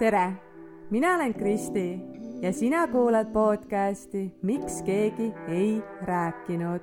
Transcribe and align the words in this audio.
tere, 0.00 0.32
mina 0.90 1.14
olen 1.14 1.34
Kristi 1.34 2.00
ja 2.42 2.52
sina 2.52 2.86
kuulad 2.88 3.32
podcasti 3.32 4.34
Miks 4.42 4.82
keegi 4.82 5.32
ei 5.48 5.82
rääkinud. 6.02 6.80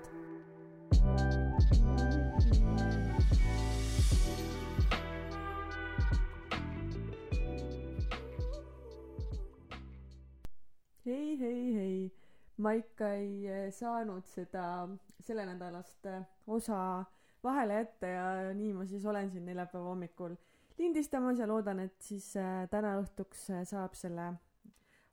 hei, 11.05 11.39
hei, 11.39 11.73
hei, 11.75 12.11
ma 12.57 12.71
ikka 12.71 13.09
ei 13.09 13.47
eh, 13.47 13.73
saanud 13.73 14.25
seda 14.25 14.88
sellenädalast 15.20 16.05
eh, 16.05 16.21
osa 16.47 17.05
vahele 17.43 17.73
jätta 17.73 18.05
ja 18.05 18.54
nii 18.54 18.73
ma 18.73 18.86
siis 18.86 19.05
olen 19.05 19.31
siin 19.31 19.45
neljapäeva 19.45 19.89
hommikul 19.89 20.36
lindistamas 20.78 21.39
ja 21.39 21.48
loodan, 21.48 21.82
et 21.86 22.02
siis 22.04 22.30
äh, 22.39 22.66
täna 22.71 22.98
õhtuks 23.02 23.49
äh, 23.54 23.63
saab 23.67 23.95
selle 23.98 24.31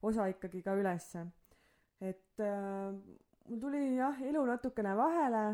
osa 0.05 0.29
ikkagi 0.33 0.63
ka 0.65 0.75
ülesse. 0.77 1.27
et 2.01 2.41
äh, 2.43 2.93
mul 3.49 3.61
tuli 3.61 3.85
jah, 3.97 4.21
elu 4.23 4.45
natukene 4.49 4.95
vahele, 4.97 5.45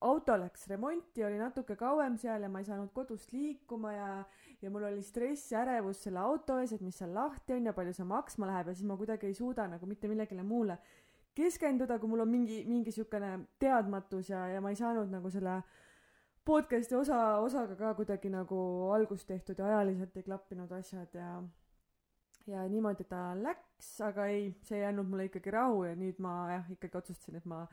auto 0.00 0.36
läks 0.38 0.68
remonti, 0.70 1.24
oli 1.26 1.38
natuke 1.38 1.76
kauem 1.76 2.16
seal 2.18 2.42
ja 2.42 2.50
ma 2.50 2.62
ei 2.62 2.68
saanud 2.68 2.92
kodust 2.94 3.32
liikuma 3.32 3.92
ja 3.92 4.12
ja 4.62 4.70
mul 4.74 4.88
oli 4.88 5.02
stress 5.02 5.52
ja 5.52 5.62
ärevus 5.62 6.02
selle 6.02 6.18
auto 6.18 6.58
ees, 6.58 6.72
et 6.74 6.82
mis 6.82 6.96
seal 6.98 7.12
lahti 7.14 7.54
on 7.54 7.66
ja 7.66 7.74
palju 7.74 7.92
see 7.94 8.06
maksma 8.06 8.48
läheb 8.50 8.72
ja 8.72 8.74
siis 8.74 8.86
ma 8.90 8.96
kuidagi 8.98 9.30
ei 9.30 9.34
suuda 9.34 9.68
nagu 9.70 9.86
mitte 9.86 10.10
millegile 10.10 10.42
muule 10.42 10.78
keskenduda, 11.38 12.00
kui 12.02 12.10
mul 12.10 12.24
on 12.24 12.30
mingi, 12.30 12.64
mingi 12.66 12.90
siukene 12.90 13.36
teadmatus 13.62 14.32
ja, 14.32 14.48
ja 14.50 14.62
ma 14.62 14.72
ei 14.74 14.78
saanud 14.80 15.12
nagu 15.12 15.30
selle 15.30 15.60
äh, 15.60 15.87
podcast'i 16.48 16.96
osa, 16.96 17.38
osaga 17.44 17.76
ka 17.76 17.94
kuidagi 17.94 18.30
nagu 18.32 18.58
algust 18.96 19.26
tehtud 19.28 19.58
ja 19.60 19.66
ajaliselt 19.66 20.14
ei 20.16 20.22
klappinud 20.24 20.70
asjad 20.72 21.14
ja 21.14 21.42
ja 22.48 22.62
niimoodi 22.68 23.04
ta 23.04 23.34
läks, 23.36 23.90
aga 24.00 24.24
ei, 24.32 24.46
see 24.64 24.78
ei 24.80 24.86
andnud 24.88 25.10
mulle 25.10 25.26
ikkagi 25.28 25.52
rahu 25.52 25.82
ja 25.84 25.96
nüüd 25.98 26.20
ma 26.24 26.32
jah, 26.54 26.70
ikkagi 26.72 26.96
otsustasin, 27.02 27.36
et 27.36 27.48
ma 27.48 27.66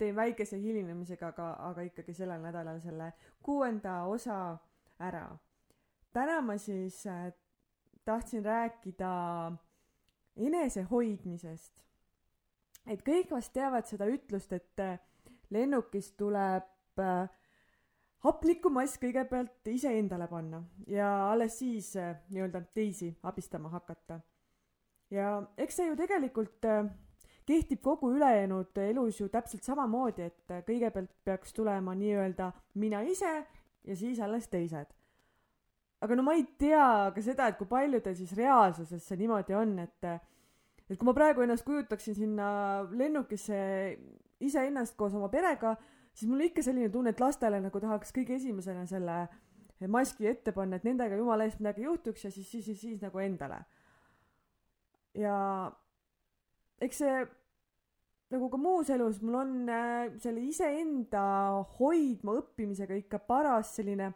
teen 0.00 0.16
väikese 0.16 0.56
hilinemisega, 0.62 1.28
aga, 1.34 1.50
aga 1.68 1.84
ikkagi 1.90 2.14
sellel 2.16 2.40
nädalal 2.40 2.80
selle 2.80 3.10
kuuenda 3.44 3.98
osa 4.08 4.38
ära. 4.98 5.26
täna 6.12 6.40
ma 6.40 6.56
siis 6.58 7.02
äh, 7.06 7.32
tahtsin 8.04 8.44
rääkida 8.44 9.12
enesehoidmisest. 10.36 11.84
et 12.86 13.04
kõik 13.04 13.30
vast 13.30 13.52
teavad 13.52 13.86
seda 13.86 14.08
ütlust, 14.08 14.52
et 14.52 14.80
äh, 14.80 14.98
lennukist 15.50 16.16
tuleb 16.16 16.98
äh, 16.98 17.28
hapnikumass 18.22 19.00
kõigepealt 19.02 19.70
iseendale 19.72 20.28
panna 20.30 20.62
ja 20.90 21.08
alles 21.32 21.58
siis 21.58 21.92
äh, 21.98 22.14
nii-öelda 22.30 22.62
teisi 22.74 23.10
abistama 23.22 23.72
hakata. 23.72 24.20
ja 25.10 25.42
eks 25.58 25.76
see 25.76 25.88
ju 25.88 25.96
tegelikult 25.98 26.64
äh, 26.64 26.86
kehtib 27.46 27.82
kogu 27.82 28.12
ülejäänud 28.14 28.78
elus 28.78 29.20
ju 29.20 29.28
täpselt 29.28 29.66
samamoodi, 29.66 30.30
et 30.30 30.50
äh, 30.50 30.62
kõigepealt 30.66 31.10
peaks 31.24 31.52
tulema 31.52 31.94
nii-öelda 31.98 32.52
mina 32.74 33.02
ise 33.02 33.46
ja 33.84 33.96
siis 33.96 34.20
alles 34.20 34.48
teised. 34.48 34.94
aga 36.00 36.16
no 36.16 36.22
ma 36.22 36.34
ei 36.38 36.46
tea 36.58 37.10
ka 37.14 37.22
seda, 37.22 37.48
et 37.48 37.58
kui 37.58 37.66
paljudel 37.66 38.14
siis 38.14 38.36
reaalsuses 38.38 39.02
see 39.08 39.18
niimoodi 39.18 39.54
on, 39.54 39.78
et 39.78 40.12
et 40.90 40.98
kui 40.98 41.06
ma 41.06 41.14
praegu 41.14 41.42
ennast 41.42 41.64
kujutaksin 41.64 42.14
sinna 42.14 42.46
lennukisse 42.90 43.58
iseennast 44.40 44.96
koos 44.96 45.14
oma 45.14 45.28
perega 45.32 45.76
siis 46.12 46.30
mul 46.30 46.46
ikka 46.46 46.64
selline 46.64 46.90
tunne, 46.92 47.12
et 47.12 47.20
lastele 47.20 47.60
nagu 47.64 47.80
tahaks 47.80 48.12
kõige 48.14 48.36
esimesena 48.36 48.86
selle 48.86 49.26
maski 49.90 50.28
ette 50.30 50.52
panna, 50.54 50.78
et 50.78 50.86
nendega 50.86 51.16
jumala 51.18 51.46
eest 51.48 51.60
midagi 51.62 51.86
juhtuks 51.86 52.26
ja 52.26 52.30
siis, 52.30 52.48
siis, 52.50 52.64
siis, 52.64 52.80
siis 52.80 53.00
nagu 53.02 53.18
endale. 53.18 53.62
ja 55.18 55.36
eks 56.80 57.02
see 57.02 57.16
nagu 58.32 58.48
ka 58.48 58.60
muus 58.60 58.88
elus 58.90 59.20
mul 59.20 59.36
on 59.42 59.50
äh, 59.68 60.12
selle 60.22 60.40
iseenda 60.48 61.24
hoidma 61.78 62.38
õppimisega 62.40 62.96
ikka 62.96 63.20
paras 63.28 63.74
selline 63.76 64.12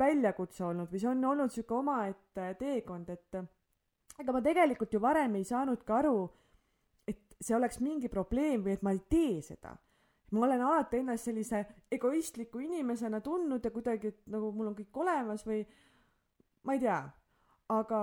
väljakutse 0.00 0.64
olnud 0.64 0.88
või 0.88 1.02
see 1.02 1.10
on 1.10 1.26
olnud 1.28 1.52
sihuke 1.52 1.76
omaette 1.76 2.54
teekond, 2.60 3.10
et 3.12 3.40
ega 4.20 4.32
ma 4.32 4.40
tegelikult 4.44 4.94
ju 4.94 5.02
varem 5.02 5.36
ei 5.36 5.44
saanudki 5.44 5.92
aru, 5.92 6.24
et 7.08 7.36
see 7.40 7.56
oleks 7.56 7.82
mingi 7.84 8.08
probleem 8.12 8.64
või 8.64 8.78
et 8.78 8.86
ma 8.86 8.94
ei 8.96 9.02
tee 9.12 9.42
seda 9.44 9.74
ma 10.30 10.44
olen 10.46 10.62
alati 10.62 11.00
ennast 11.00 11.26
sellise 11.28 11.64
egoistliku 11.90 12.60
inimesena 12.62 13.20
tundnud 13.20 13.64
ja 13.64 13.70
kuidagi, 13.74 14.12
et 14.12 14.20
nagu 14.30 14.52
mul 14.54 14.70
on 14.70 14.76
kõik 14.78 15.00
olemas 15.02 15.42
või 15.46 15.64
ma 16.66 16.76
ei 16.76 16.82
tea, 16.82 17.00
aga 17.74 18.02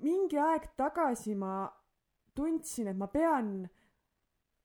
mingi 0.00 0.38
aeg 0.40 0.70
tagasi 0.80 1.34
ma 1.36 1.66
tundsin, 2.36 2.88
et 2.88 2.96
ma 2.96 3.10
pean 3.12 3.68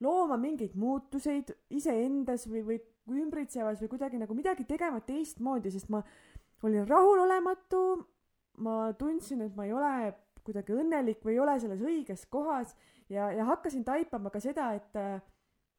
looma 0.04 0.38
mingeid 0.40 0.76
muutuseid 0.80 1.52
iseendas 1.76 2.48
või, 2.48 2.64
või 3.08 3.24
ümbritsevas 3.26 3.82
või 3.82 3.92
kuidagi 3.92 4.20
nagu 4.22 4.36
midagi 4.38 4.68
tegema 4.68 5.02
teistmoodi, 5.04 5.72
sest 5.72 5.90
ma 5.92 6.02
olin 6.64 6.88
rahulolematu, 6.88 7.84
ma 8.64 8.94
tundsin, 9.00 9.44
et 9.46 9.56
ma 9.56 9.68
ei 9.68 9.74
ole 9.76 9.96
kuidagi 10.46 10.76
õnnelik 10.78 11.24
või 11.26 11.36
ei 11.36 11.42
ole 11.42 11.56
selles 11.60 11.82
õiges 11.82 12.28
kohas 12.30 12.76
ja, 13.10 13.32
ja 13.34 13.48
hakkasin 13.50 13.84
taipama 13.84 14.32
ka 14.32 14.40
seda, 14.44 14.72
et 14.78 15.00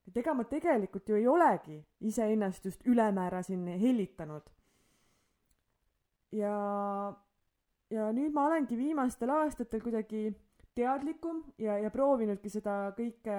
et 0.07 0.17
ega 0.23 0.35
ma 0.35 0.45
tegelikult 0.49 1.09
ju 1.09 1.19
ei 1.19 1.27
olegi 1.29 1.79
iseennast 2.01 2.65
just 2.65 2.87
ülemäära 2.87 3.43
siin 3.43 3.67
hellitanud. 3.67 4.43
ja, 6.33 6.57
ja 7.91 8.11
nüüd 8.13 8.35
ma 8.35 8.47
olengi 8.47 8.77
viimastel 8.77 9.31
aastatel 9.31 9.81
kuidagi 9.81 10.29
teadlikum 10.77 11.43
ja, 11.59 11.79
ja 11.79 11.91
proovinudki 11.91 12.51
seda 12.53 12.93
kõike 12.97 13.39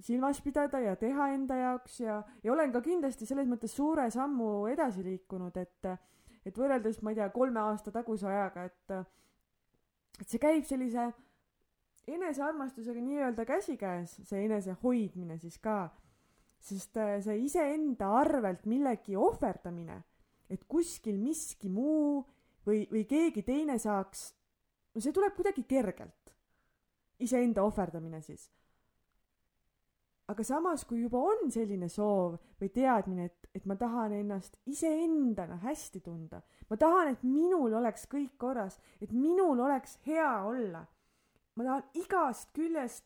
silmas 0.00 0.40
pidada 0.42 0.80
ja 0.80 0.94
teha 0.96 1.28
enda 1.34 1.56
jaoks 1.56 2.00
ja, 2.00 2.22
ja 2.42 2.52
olen 2.52 2.72
ka 2.72 2.80
kindlasti 2.84 3.28
selles 3.28 3.48
mõttes 3.48 3.74
suure 3.76 4.08
sammu 4.10 4.66
edasi 4.72 5.04
liikunud, 5.04 5.56
et, 5.60 5.90
et 6.46 6.58
võrreldes, 6.58 7.02
ma 7.02 7.12
ei 7.12 7.20
tea, 7.20 7.28
kolme 7.34 7.60
aasta 7.60 7.92
taguse 7.94 8.26
ajaga, 8.28 8.64
et, 8.70 8.94
et 10.20 10.28
see 10.28 10.40
käib 10.42 10.64
sellise 10.68 11.10
enesearmastusega 12.08 13.00
nii-öelda 13.00 13.44
käsikäes, 13.44 14.16
see 14.26 14.44
enese 14.44 14.74
hoidmine 14.82 15.38
siis 15.38 15.58
ka, 15.62 15.86
sest 16.62 16.96
äh, 16.98 17.18
see 17.22 17.38
iseenda 17.46 18.10
arvelt 18.20 18.66
millegi 18.70 19.16
ohverdamine, 19.16 20.00
et 20.50 20.64
kuskil 20.68 21.18
miski 21.18 21.70
muu 21.70 22.22
või, 22.66 22.84
või 22.90 23.04
keegi 23.08 23.44
teine 23.46 23.78
saaks, 23.82 24.32
no 24.94 25.02
see 25.02 25.14
tuleb 25.14 25.36
kuidagi 25.36 25.64
kergelt. 25.68 26.18
iseenda 27.22 27.62
ohverdamine 27.62 28.20
siis. 28.20 28.50
aga 30.28 30.44
samas, 30.44 30.84
kui 30.84 31.02
juba 31.02 31.18
on 31.18 31.50
selline 31.50 31.88
soov 31.88 32.38
või 32.60 32.68
teadmine, 32.72 33.24
et, 33.24 33.48
et 33.54 33.66
ma 33.66 33.76
tahan 33.76 34.12
ennast 34.16 34.56
iseendana 34.66 35.58
hästi 35.62 36.00
tunda, 36.00 36.40
ma 36.70 36.76
tahan, 36.76 37.12
et 37.12 37.22
minul 37.22 37.74
oleks 37.74 38.06
kõik 38.10 38.34
korras, 38.38 38.80
et 39.00 39.12
minul 39.12 39.60
oleks 39.60 39.98
hea 40.06 40.32
olla 40.46 40.86
ma 41.56 41.66
tahan 41.66 42.00
igast 42.00 42.52
küljest 42.56 43.04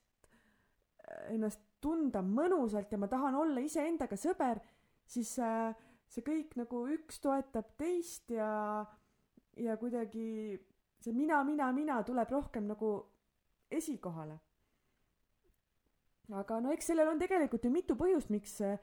äh, 1.06 1.34
ennast 1.34 1.62
tunda 1.82 2.22
mõnusalt 2.24 2.92
ja 2.92 2.98
ma 2.98 3.08
tahan 3.10 3.36
olla 3.38 3.62
iseendaga 3.62 4.16
sõber, 4.18 4.60
siis 5.06 5.36
äh, 5.42 5.74
see 6.10 6.24
kõik 6.26 6.56
nagu 6.58 6.86
üks 6.94 7.20
toetab 7.22 7.74
teist 7.78 8.30
ja, 8.34 8.84
ja 9.58 9.76
kuidagi 9.80 10.56
see 11.02 11.14
mina, 11.14 11.42
mina, 11.44 11.70
mina 11.74 12.00
tuleb 12.06 12.30
rohkem 12.32 12.66
nagu 12.70 12.90
esikohale. 13.70 14.38
aga 16.34 16.60
no 16.60 16.72
eks 16.74 16.90
sellel 16.90 17.08
on 17.12 17.18
tegelikult 17.22 17.64
ju 17.64 17.70
mitu 17.70 17.94
põhjust, 17.98 18.30
miks 18.34 18.60
äh, 18.66 18.78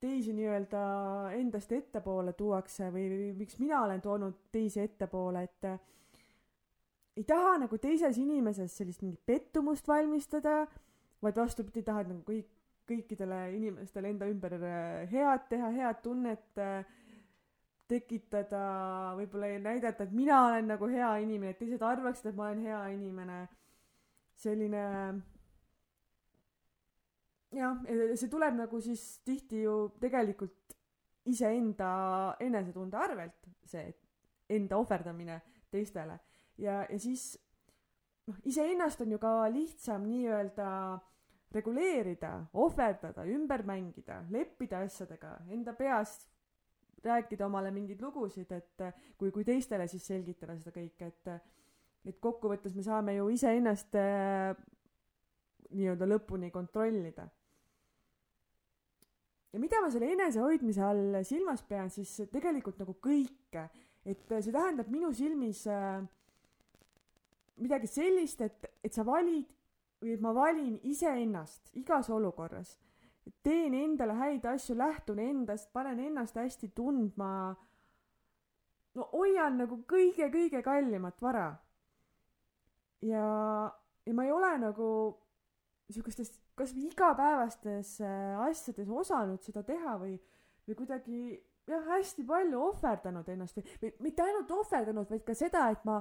teisi 0.00 0.32
nii-öelda 0.34 0.80
endast 1.38 1.72
ettepoole 1.74 2.32
tuuakse 2.38 2.90
või, 2.94 3.06
või 3.10 3.30
miks 3.42 3.58
mina 3.58 3.82
olen 3.84 4.00
toonud 4.02 4.44
teisi 4.54 4.80
ettepoole, 4.80 5.42
et 5.42 5.68
ei 7.18 7.24
taha 7.26 7.56
nagu 7.64 7.78
teises 7.82 8.18
inimeses 8.22 8.76
sellist 8.78 9.02
mingit 9.02 9.24
pettumust 9.26 9.88
valmistada, 9.90 10.62
vaid 11.24 11.40
vastupidi, 11.40 11.82
tahad 11.82 12.12
nagu 12.12 12.22
kõik, 12.26 12.46
kõikidele 12.88 13.40
inimestele 13.56 14.12
enda 14.12 14.28
ümber 14.30 14.54
äh, 14.60 15.08
head 15.10 15.48
teha, 15.50 15.70
head 15.74 15.98
tunnet 16.04 16.60
äh, 16.62 16.86
tekitada, 17.90 18.60
võib-olla 19.18 19.50
näidata, 19.64 20.06
et 20.06 20.14
mina 20.14 20.44
olen 20.46 20.70
nagu 20.70 20.90
hea 20.92 21.08
inimene, 21.24 21.56
et 21.56 21.58
teised 21.58 21.82
arvaksid, 21.82 22.30
et 22.30 22.38
ma 22.38 22.50
olen 22.50 22.62
hea 22.68 22.82
inimene. 22.94 23.40
selline 24.38 24.82
jah, 27.58 27.80
see 28.14 28.28
tuleb 28.30 28.54
nagu 28.54 28.78
siis 28.84 29.02
tihti 29.26 29.64
ju 29.64 29.88
tegelikult 29.98 30.76
iseenda 31.26 31.90
enesetunde 32.40 32.96
arvelt, 32.96 33.48
see 33.66 33.88
enda 34.54 34.78
ohverdamine 34.78 35.40
teistele 35.72 36.20
ja, 36.58 36.84
ja 36.90 36.98
siis 36.98 37.32
noh, 38.28 38.38
iseennast 38.44 39.00
on 39.04 39.14
ju 39.14 39.18
ka 39.22 39.34
lihtsam 39.52 40.06
nii-öelda 40.08 40.70
reguleerida, 41.54 42.32
ohverdada, 42.60 43.24
ümber 43.24 43.64
mängida, 43.64 44.20
leppida 44.30 44.82
asjadega, 44.84 45.38
enda 45.48 45.72
peas 45.72 46.18
rääkida 47.04 47.46
omale 47.46 47.70
mingeid 47.72 48.02
lugusid, 48.02 48.50
et 48.52 48.84
kui, 49.16 49.30
kui 49.32 49.46
teistele 49.46 49.86
siis 49.88 50.04
selgitada 50.10 50.58
seda 50.58 50.74
kõike, 50.74 51.12
et 51.12 51.38
et 52.08 52.16
kokkuvõttes 52.24 52.72
me 52.76 52.82
saame 52.86 53.12
ju 53.16 53.26
iseennast 53.34 53.96
äh, 53.98 54.54
nii-öelda 55.76 56.06
lõpuni 56.08 56.48
kontrollida. 56.54 57.26
ja 59.52 59.60
mida 59.60 59.80
ma 59.82 59.90
selle 59.90 60.12
enesehoidmise 60.14 60.82
all 60.84 61.18
silmas 61.24 61.64
pean, 61.68 61.90
siis 61.90 62.14
tegelikult 62.32 62.78
nagu 62.80 62.94
kõike, 63.02 63.66
et 64.04 64.24
see 64.30 64.54
tähendab 64.54 64.88
minu 64.92 65.10
silmis 65.12 65.66
äh, 65.66 66.00
midagi 67.62 67.86
sellist, 67.90 68.40
et, 68.40 68.66
et 68.84 68.94
sa 68.94 69.04
valid 69.06 69.48
või 70.02 70.14
et 70.14 70.22
ma 70.22 70.32
valin 70.34 70.78
iseennast 70.86 71.72
igas 71.78 72.10
olukorras. 72.10 72.78
teen 73.42 73.74
endale 73.74 74.14
häid 74.16 74.44
asju, 74.46 74.76
lähtun 74.76 75.18
endast, 75.18 75.72
panen 75.72 75.98
ennast 76.00 76.36
hästi 76.36 76.68
tundma. 76.74 77.56
no 78.94 79.08
hoian 79.12 79.58
nagu 79.58 79.82
kõige-kõige 79.86 80.62
kallimat 80.62 81.20
vara. 81.22 81.56
ja, 83.02 83.72
ja 84.06 84.14
ma 84.14 84.24
ei 84.24 84.32
ole 84.32 84.58
nagu 84.58 85.18
niisugustes 85.88 86.32
kasvõi 86.58 86.88
igapäevastes 86.90 88.00
äh, 88.00 88.40
asjades 88.44 88.88
osanud 88.88 89.42
seda 89.42 89.62
teha 89.62 89.96
või, 90.00 90.18
või 90.66 90.74
kuidagi 90.76 91.20
jah, 91.68 91.84
hästi 91.94 92.24
palju 92.28 92.60
ohverdanud 92.70 93.28
ennast 93.28 93.58
või, 93.58 93.66
või 93.82 93.92
mitte 94.08 94.24
ainult 94.24 94.50
ohverdanud, 94.50 95.08
vaid 95.10 95.24
ka 95.26 95.36
seda, 95.38 95.68
et 95.72 95.84
ma 95.88 96.00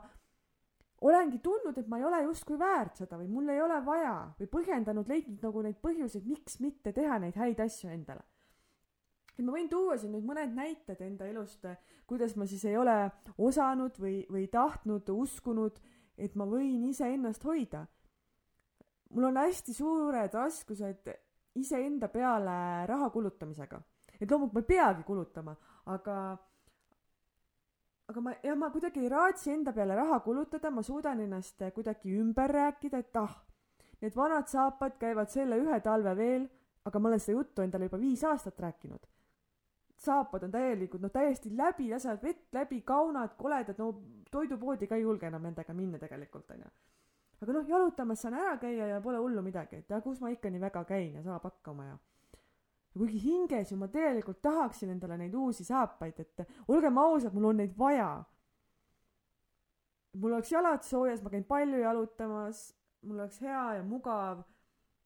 olengi 1.01 1.39
tundnud, 1.43 1.77
et 1.77 1.89
ma 1.89 1.99
ei 1.99 2.05
ole 2.07 2.23
justkui 2.25 2.57
väärt 2.59 3.03
seda 3.03 3.19
või 3.19 3.27
mul 3.29 3.51
ei 3.53 3.61
ole 3.61 3.77
vaja 3.85 4.15
või 4.39 4.49
põhjendanud, 4.53 5.09
leidnud 5.11 5.43
nagu 5.45 5.61
neid 5.65 5.77
põhjuseid, 5.83 6.25
miks 6.25 6.57
mitte 6.63 6.93
teha 6.95 7.19
neid 7.21 7.37
häid 7.37 7.61
asju 7.61 7.91
endale. 7.93 8.23
et 9.37 9.45
ma 9.45 9.53
võin 9.53 9.69
tuua 9.69 9.97
siin 10.01 10.15
nüüd 10.15 10.25
mõned 10.25 10.55
näited 10.57 11.01
enda 11.05 11.27
elust, 11.29 11.67
kuidas 12.09 12.33
ma 12.35 12.47
siis 12.49 12.65
ei 12.65 12.77
ole 12.77 12.95
osanud 13.37 13.99
või, 14.01 14.23
või 14.29 14.47
tahtnud, 14.49 15.09
uskunud, 15.09 15.77
et 16.17 16.35
ma 16.35 16.45
võin 16.49 16.83
iseennast 16.89 17.43
hoida. 17.45 17.85
mul 19.09 19.29
on 19.29 19.37
hästi 19.37 19.73
suured 19.73 20.33
raskused 20.33 21.13
iseenda 21.55 22.07
peale 22.07 22.85
raha 22.87 23.09
kulutamisega. 23.09 23.81
et 24.19 24.31
loomulikult 24.31 24.53
ma 24.53 24.59
ei 24.59 24.73
peagi 24.73 25.03
kulutama, 25.03 25.55
aga 25.85 26.37
aga 28.07 28.21
ma, 28.21 28.33
jah, 28.43 28.55
ma 28.55 28.69
kuidagi 28.71 29.03
ei 29.03 29.09
raatsi 29.11 29.51
enda 29.51 29.73
peale 29.75 29.95
raha 29.95 30.21
kulutada, 30.23 30.71
ma 30.71 30.83
suudan 30.83 31.19
ennast 31.25 31.63
kuidagi 31.75 32.13
ümber 32.21 32.53
rääkida, 32.55 33.01
et 33.03 33.19
ah, 33.19 33.35
need 34.01 34.15
vanad 34.15 34.47
saapad 34.47 34.95
käivad 35.01 35.31
selle 35.33 35.59
ühe 35.59 35.79
talve 35.83 36.15
veel, 36.15 36.47
aga 36.87 36.99
ma 36.99 37.11
olen 37.11 37.23
seda 37.23 37.37
juttu 37.37 37.65
endale 37.65 37.89
juba 37.89 37.99
viis 37.99 38.23
aastat 38.23 38.59
rääkinud. 38.63 39.07
saapad 39.97 40.43
on 40.45 40.51
täielikud, 40.53 41.01
no 41.01 41.09
täiesti 41.09 41.49
läbi, 41.57 41.87
lasevad 41.89 42.21
vett 42.23 42.53
läbi, 42.53 42.83
kaunad, 42.85 43.31
koledad, 43.37 43.79
no 43.81 43.87
toidupoodi 44.31 44.87
ka 44.87 44.95
ei 44.95 45.01
julge 45.01 45.25
enam 45.27 45.41
nendega 45.41 45.73
minna 45.73 45.97
tegelikult, 45.97 46.51
onju. 46.53 46.69
aga 47.41 47.53
noh, 47.53 47.65
jalutamas 47.67 48.21
saan 48.21 48.37
ära 48.37 48.57
käia 48.61 48.87
ja 48.93 49.01
pole 49.01 49.17
hullu 49.17 49.41
midagi, 49.41 49.81
et 49.81 49.89
ja 49.89 49.99
kus 50.01 50.21
ma 50.21 50.29
ikka 50.29 50.53
nii 50.53 50.61
väga 50.61 50.83
käin 50.85 51.17
ja 51.17 51.23
saab 51.25 51.49
hakkama 51.49 51.89
ja 51.89 51.97
ja 52.97 53.03
kuigi 53.03 53.19
hinges 53.21 53.71
ju 53.71 53.77
ma 53.77 53.87
tegelikult 53.93 54.41
tahaksin 54.41 54.89
endale 54.89 55.17
neid 55.21 55.35
uusi 55.37 55.63
saapaid, 55.67 56.19
et 56.19 56.67
olgem 56.67 56.97
ausad, 56.97 57.33
mul 57.33 57.51
on 57.51 57.61
neid 57.61 57.77
vaja. 57.77 58.25
mul 60.17 60.33
oleks 60.33 60.51
jalad 60.51 60.81
soojas, 60.81 61.21
ma 61.21 61.29
käin 61.29 61.43
palju 61.45 61.77
jalutamas, 61.77 62.61
mul 63.05 63.19
oleks 63.19 63.41
hea 63.41 63.73
ja 63.77 63.83
mugav 63.83 64.41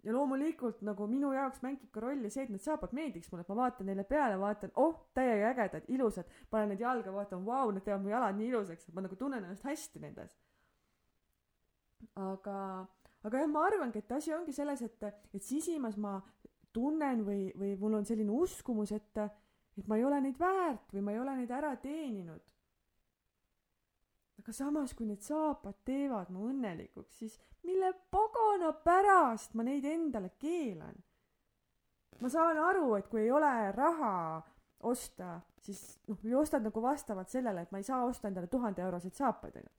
ja 0.04 0.14
loomulikult 0.14 0.80
nagu 0.88 1.08
minu 1.08 1.34
jaoks 1.36 1.60
mängib 1.66 1.92
ka 1.92 2.00
rolli 2.00 2.30
see, 2.32 2.46
et 2.46 2.54
need 2.54 2.64
saapad 2.64 2.94
meeldiks 2.96 3.28
mulle, 3.32 3.44
et 3.44 3.52
ma 3.52 3.58
vaatan 3.60 3.92
neile 3.92 4.06
peale, 4.08 4.38
vaatan, 4.40 4.72
oh, 4.80 4.96
täiega 5.14 5.52
ägedad, 5.52 5.90
ilusad, 5.92 6.32
panen 6.50 6.72
need 6.72 6.82
jalga, 6.82 7.12
vaatan, 7.12 7.44
vau, 7.46 7.74
need 7.76 7.84
teevad 7.84 8.06
mu 8.06 8.14
jalad 8.14 8.40
nii 8.40 8.48
ilusaks, 8.54 8.88
et 8.88 8.96
ma 8.96 9.04
nagu 9.04 9.20
tunnen 9.20 9.44
ennast 9.44 9.68
hästi 9.68 10.02
nendes. 10.02 10.32
aga, 12.16 12.56
aga 13.28 13.44
jah, 13.44 13.52
ma 13.52 13.68
arvangi, 13.68 14.00
et 14.00 14.16
asi 14.16 14.34
ongi 14.34 14.56
selles, 14.56 14.82
et, 14.88 15.06
et 15.36 15.44
sisimas 15.44 16.00
ma 16.00 16.16
tunnen 16.74 17.26
või, 17.26 17.50
või 17.58 17.76
mul 17.80 18.00
on 18.00 18.08
selline 18.08 18.32
uskumus, 18.32 18.94
et, 18.96 19.22
et 19.78 19.88
ma 19.88 19.98
ei 20.00 20.06
ole 20.08 20.22
neid 20.24 20.40
väärt 20.40 20.94
või 20.96 21.04
ma 21.06 21.14
ei 21.16 21.20
ole 21.20 21.36
neid 21.42 21.52
ära 21.52 21.76
teeninud. 21.82 22.48
aga 24.42 24.54
samas, 24.58 24.94
kui 24.98 25.06
need 25.06 25.22
saapad 25.22 25.84
teevad 25.86 26.32
mu 26.34 26.48
õnnelikuks, 26.50 27.18
siis 27.20 27.38
mille 27.64 27.94
pagana 28.10 28.72
pärast 28.74 29.54
ma 29.54 29.64
neid 29.64 29.86
endale 29.86 30.34
keelan? 30.40 30.98
ma 32.22 32.30
saan 32.30 32.58
aru, 32.58 32.96
et 32.96 33.08
kui 33.10 33.22
ei 33.22 33.32
ole 33.32 33.72
raha 33.76 34.42
osta, 34.86 35.40
siis 35.62 36.00
noh, 36.08 36.18
ostad 36.40 36.66
nagu 36.66 36.82
vastavalt 36.82 37.30
sellele, 37.30 37.62
et 37.62 37.72
ma 37.72 37.82
ei 37.82 37.86
saa 37.86 38.04
osta 38.06 38.30
endale 38.30 38.48
tuhande 38.48 38.82
euroseid 38.82 39.18
saapaid, 39.18 39.56
onju. 39.62 39.72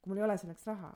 kui 0.00 0.12
mul 0.12 0.22
ei 0.22 0.28
ole 0.28 0.38
selleks 0.40 0.66
raha 0.68 0.94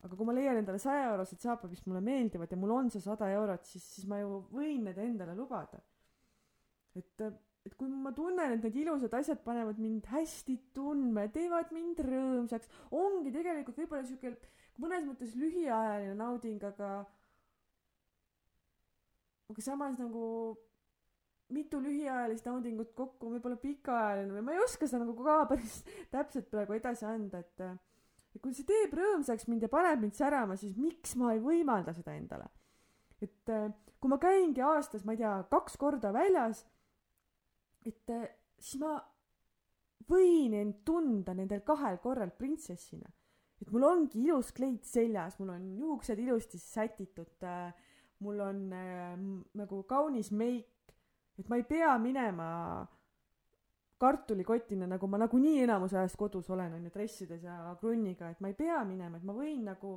aga 0.00 0.16
kui 0.16 0.26
ma 0.26 0.34
leian 0.36 0.60
endale 0.60 0.80
saja 0.80 1.10
eurosed 1.10 1.42
saapad, 1.42 1.70
mis 1.72 1.84
mulle 1.86 2.00
meeldivad 2.04 2.50
ja 2.50 2.58
mul 2.60 2.72
on 2.76 2.90
see 2.92 3.02
sada 3.04 3.28
eurot, 3.34 3.66
siis, 3.68 3.84
siis 3.96 4.08
ma 4.08 4.20
ju 4.22 4.40
võin 4.52 4.86
need 4.88 4.98
endale 5.02 5.36
lubada. 5.36 5.80
et, 6.96 7.26
et 7.66 7.74
kui 7.78 7.88
ma 7.92 8.12
tunnen, 8.16 8.56
et 8.56 8.64
need 8.64 8.80
ilusad 8.82 9.12
asjad 9.14 9.42
panevad 9.44 9.78
mind 9.78 10.08
hästi 10.10 10.56
tundma 10.74 11.26
ja 11.26 11.34
teevad 11.36 11.74
mind 11.76 12.00
rõõmsaks, 12.06 12.72
ongi 12.96 13.32
tegelikult 13.34 13.78
võib-olla 13.82 14.08
sihuke 14.08 14.34
mõnes 14.80 15.04
mõttes 15.04 15.36
lühiajaline 15.36 16.16
nauding, 16.16 16.64
aga 16.64 16.90
aga 19.50 19.64
samas 19.66 19.98
nagu 20.00 20.24
mitu 21.50 21.80
lühiajalist 21.82 22.46
naudingut 22.46 22.92
kokku 22.96 23.28
on 23.28 23.36
võib-olla 23.36 23.58
pikaajaline 23.60 24.32
või 24.32 24.44
ma 24.46 24.56
ei 24.56 24.64
oska 24.64 24.86
seda 24.88 25.04
nagu 25.04 25.16
ka 25.18 25.40
päris 25.50 25.80
täpselt 26.14 26.48
praegu 26.52 26.78
edasi 26.78 27.06
anda, 27.10 27.42
et 27.42 27.64
et 28.34 28.40
kui 28.42 28.54
see 28.54 28.66
teeb 28.68 28.94
rõõmsaks 28.94 29.48
mind 29.50 29.66
ja 29.66 29.70
paneb 29.72 30.04
mind 30.04 30.16
särama, 30.18 30.56
siis 30.58 30.76
miks 30.78 31.16
ma 31.18 31.34
ei 31.34 31.42
võimalda 31.42 31.94
seda 31.96 32.14
endale? 32.16 32.50
et 33.20 33.52
äh, 33.52 33.68
kui 34.00 34.08
ma 34.08 34.16
käingi 34.20 34.62
aastas, 34.64 35.04
ma 35.04 35.12
ei 35.12 35.20
tea, 35.20 35.34
kaks 35.50 35.76
korda 35.80 36.12
väljas, 36.14 36.62
et 37.84 38.12
äh, 38.14 38.28
siis 38.56 38.80
ma 38.80 38.94
võin 40.08 40.54
end 40.56 40.78
tunda 40.88 41.34
nendel 41.36 41.60
kahel 41.66 42.00
korral 42.00 42.32
printsessina. 42.36 43.10
et 43.60 43.68
mul 43.68 43.84
ongi 43.84 44.22
ilus 44.24 44.54
kleit 44.56 44.86
seljas, 44.88 45.36
mul 45.38 45.52
on 45.52 45.66
juuksed 45.76 46.22
ilusti 46.22 46.58
sätitud, 46.58 47.36
äh, 47.44 47.74
mul 48.24 48.40
on 48.40 48.62
nagu 49.56 49.82
kaunis 49.88 50.30
meik, 50.32 50.94
et 51.36 51.48
ma 51.48 51.56
ei 51.60 51.64
pea 51.68 51.92
minema 52.00 52.48
äh, 52.80 52.99
kartulikotina, 54.00 54.86
nagu 54.88 55.08
ma 55.10 55.20
nagunii 55.20 55.60
enamus 55.66 55.92
ajast 55.94 56.16
kodus 56.16 56.48
olen, 56.50 56.72
on 56.78 56.86
ju, 56.86 56.92
dressides 56.94 57.42
ja 57.44 57.74
krunniga, 57.80 58.30
et 58.32 58.40
ma 58.40 58.48
ei 58.48 58.56
pea 58.56 58.80
minema, 58.88 59.18
et 59.20 59.26
ma 59.28 59.34
võin 59.36 59.66
nagu, 59.68 59.94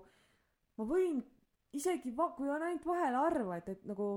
ma 0.80 0.88
võin 0.90 1.22
isegi 1.74 2.12
va-, 2.16 2.34
kui 2.36 2.52
on 2.52 2.66
ainult 2.68 2.86
vahel 2.88 3.16
harva, 3.16 3.60
et, 3.62 3.70
et 3.72 3.86
nagu 3.88 4.10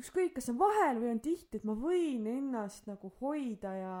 ükskõik, 0.00 0.34
kas 0.36 0.50
on 0.52 0.60
vahel 0.60 1.00
või 1.00 1.14
on 1.14 1.22
tihti, 1.24 1.60
et 1.60 1.64
ma 1.68 1.76
võin 1.78 2.28
ennast 2.28 2.88
nagu 2.90 3.12
hoida 3.20 3.72
ja, 3.78 3.96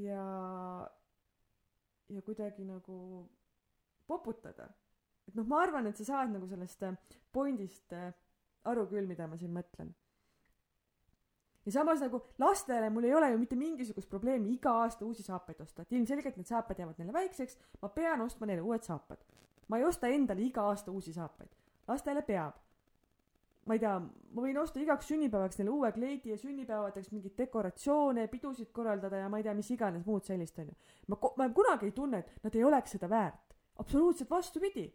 ja, 0.00 0.24
ja 2.12 2.24
kuidagi 2.24 2.64
nagu 2.64 3.26
poputada. 4.08 4.70
et 5.28 5.36
noh, 5.36 5.44
ma 5.44 5.60
arvan, 5.64 5.90
et 5.90 6.00
sa 6.00 6.08
saad 6.08 6.32
nagu 6.32 6.48
sellest 6.48 6.88
pointist 7.34 7.92
aru 8.66 8.88
küll, 8.88 9.08
mida 9.08 9.28
ma 9.28 9.36
siin 9.36 9.52
mõtlen 9.52 9.92
ja 11.66 11.72
samas 11.72 12.00
nagu 12.00 12.20
lastele 12.38 12.90
mul 12.90 13.04
ei 13.04 13.14
ole 13.14 13.30
ju 13.30 13.38
mitte 13.38 13.56
mingisugust 13.56 14.10
probleemi 14.10 14.52
iga 14.54 14.72
aasta 14.82 15.04
uusi 15.04 15.22
saapaid 15.22 15.60
osta, 15.60 15.82
et 15.82 15.92
ilmselgelt 15.92 16.36
need 16.38 16.46
saapad 16.46 16.78
jäävad 16.78 17.00
neile 17.00 17.12
väikseks, 17.12 17.58
ma 17.82 17.88
pean 17.88 18.22
ostma 18.22 18.46
neile 18.46 18.62
uued 18.62 18.86
saapad. 18.86 19.24
ma 19.68 19.78
ei 19.78 19.84
osta 19.84 20.06
endale 20.06 20.42
iga 20.42 20.62
aasta 20.62 20.92
uusi 20.92 21.12
saapaid, 21.12 21.50
lastele 21.88 22.22
peab. 22.22 22.54
ma 23.66 23.74
ei 23.74 23.82
tea, 23.82 23.98
ma 23.98 24.42
võin 24.42 24.60
osta 24.62 24.80
igaks 24.80 25.08
sünnipäevaks 25.10 25.58
neile 25.58 25.70
uue 25.70 25.92
kleidi 25.92 26.30
ja 26.30 26.38
sünnipäevadeks 26.38 27.10
mingeid 27.12 27.34
dekoratsioone, 27.38 28.28
pidusid 28.28 28.70
korraldada 28.72 29.24
ja 29.24 29.28
ma 29.28 29.42
ei 29.42 29.48
tea, 29.48 29.54
mis 29.54 29.70
iganes 29.70 30.06
muud 30.06 30.24
sellist 30.24 30.58
onju. 30.58 30.74
ma, 31.08 31.18
ma 31.36 31.50
kunagi 31.50 31.90
ei 31.90 31.92
tunne, 31.92 32.22
et 32.22 32.44
nad 32.44 32.54
ei 32.54 32.64
oleks 32.64 32.94
seda 32.94 33.10
väärt. 33.10 33.56
absoluutselt 33.78 34.30
vastupidi. 34.30 34.92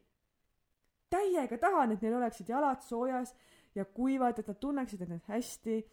täiega 1.09 1.57
tahan, 1.57 1.91
et 1.91 2.01
neil 2.01 2.15
oleksid 2.15 2.49
jalad 2.49 2.79
soojas 2.81 3.35
ja 3.75 3.85
kuivad, 3.85 4.39
et 4.39 4.47
nad 4.47 4.59
tunneksid 4.59 5.01
end 5.01 5.19
hästi 5.27 5.83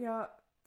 ja 0.00 0.16